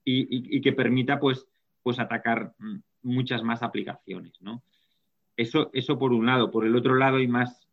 y, 0.04 0.60
que 0.60 0.72
permita 0.72 1.20
pues, 1.20 1.46
pues 1.84 2.00
atacar 2.00 2.54
muchas 3.02 3.44
más 3.44 3.62
aplicaciones. 3.62 4.32
¿no? 4.40 4.64
Eso, 5.42 5.70
eso 5.72 5.98
por 5.98 6.12
un 6.12 6.26
lado. 6.26 6.50
Por 6.50 6.64
el 6.64 6.76
otro 6.76 6.94
lado, 6.94 7.20
y 7.20 7.26
más, 7.26 7.68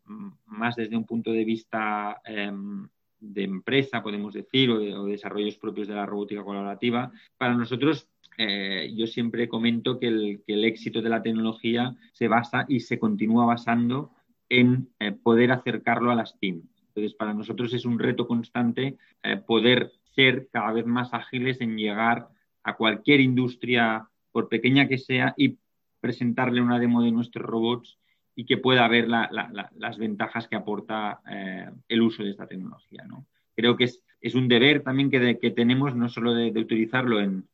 más 0.47 0.75
desde 0.75 0.97
un 0.97 1.05
punto 1.05 1.31
de 1.31 1.45
vista 1.45 2.19
em, 2.25 2.87
de 3.19 3.43
empresa, 3.43 4.01
podemos 4.01 4.33
decir, 4.33 4.71
o, 4.71 4.79
de, 4.79 5.11
desarrollos 5.11 5.57
propios 5.57 5.87
de 5.87 5.93
la 5.93 6.07
robótica 6.07 6.43
colaborativa, 6.43 7.11
para 7.37 7.53
nosotros 7.53 8.07
eh, 8.37 8.91
yo 8.95 9.05
siempre 9.05 9.47
comento 9.47 9.99
que 9.99 10.07
el, 10.07 10.65
éxito 10.65 11.01
de 11.01 11.09
la 11.09 11.21
tecnología 11.21 11.95
se 12.13 12.27
basa 12.27 12.65
y 12.67 12.79
se 12.79 12.97
continúa 12.97 13.45
basando 13.45 14.11
en 14.49 14.89
eh, 14.99 15.11
poder 15.11 15.51
acercarlo 15.51 16.09
a 16.09 16.15
las 16.15 16.33
pymes. 16.33 16.65
Entonces, 16.87 17.13
para 17.13 17.33
nosotros 17.33 17.73
es 17.73 17.85
un 17.85 17.99
reto 17.99 18.25
constante 18.27 18.97
eh, 19.21 19.37
poder 19.37 19.91
ser 20.15 20.47
cada 20.51 20.71
vez 20.71 20.87
más 20.87 21.13
ágiles 21.13 21.61
en 21.61 21.77
llegar 21.77 22.29
a 22.63 22.75
cualquier 22.75 23.19
industria, 23.19 24.09
por 24.31 24.49
pequeña 24.49 24.87
que 24.87 24.97
sea, 24.97 25.33
y 25.37 25.57
presentarle 25.99 26.61
una 26.61 26.79
demo 26.79 27.01
de 27.01 27.11
nuestros 27.11 27.45
robots 27.45 27.99
y 28.35 28.45
que 28.45 28.57
pueda 28.57 28.87
ver 28.87 29.07
las 29.09 29.97
ventajas 29.97 30.47
que 30.47 30.55
aporta 30.55 31.19
eh, 31.29 31.69
el 31.89 32.01
uso 32.01 32.23
de 32.23 32.29
esta 32.29 32.47
tecnología. 32.47 33.03
¿no? 33.05 33.25
Creo 33.53 33.75
que 33.75 33.83
es, 33.83 34.35
un 34.35 34.47
deber 34.47 34.81
también 34.81 35.09
que, 35.09 35.51
tenemos 35.51 35.93
no 35.95 36.07
solo 36.07 36.33
de, 36.33 36.51
utilizarlo 36.51 37.19
en, 37.19 37.45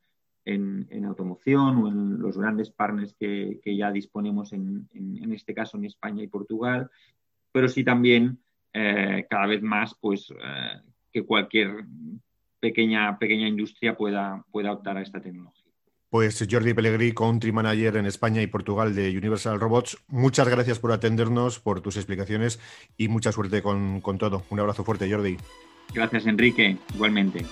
automoción 1.05 1.77
o 1.77 1.87
en 1.87 2.19
los 2.19 2.37
grandes 2.37 2.69
partners 2.69 3.15
que, 3.19 3.59
ya 3.63 3.91
disponemos 3.91 4.53
en, 4.53 4.87
este 5.31 5.55
caso 5.55 5.77
en 5.77 5.85
España 5.85 6.21
y 6.21 6.27
Portugal, 6.27 6.91
pero 7.51 7.67
sí 7.67 7.83
también 7.83 8.37
eh, 8.71 9.25
cada 9.27 9.47
vez 9.47 9.63
más 9.63 9.95
pues, 9.99 10.29
eh, 10.31 10.81
que 11.11 11.23
cualquier 11.23 11.85
pequeña, 12.59 13.17
pequeña 13.17 13.47
industria 13.47 13.97
pueda, 13.97 14.45
pueda 14.51 14.71
optar 14.71 14.97
a 14.97 15.01
esta 15.01 15.19
tecnología. 15.19 15.64
Pues 16.15 16.47
Jordi 16.49 16.73
Pellegrí, 16.73 17.11
Country 17.11 17.51
Manager 17.51 17.97
en 17.97 18.05
España 18.05 18.41
y 18.41 18.47
Portugal 18.47 18.95
de 18.95 19.09
Universal 19.17 19.59
Robots, 19.59 19.97
muchas 20.07 20.47
gracias 20.47 20.79
por 20.79 20.93
atendernos, 20.93 21.59
por 21.59 21.81
tus 21.81 21.97
explicaciones 21.97 22.57
y 22.95 23.09
mucha 23.09 23.33
suerte 23.33 23.61
con, 23.61 23.99
con 23.99 24.17
todo. 24.17 24.43
Un 24.49 24.61
abrazo 24.61 24.85
fuerte, 24.85 25.11
Jordi. 25.11 25.35
Gracias, 25.93 26.25
Enrique. 26.25 26.77
Igualmente. 26.93 27.45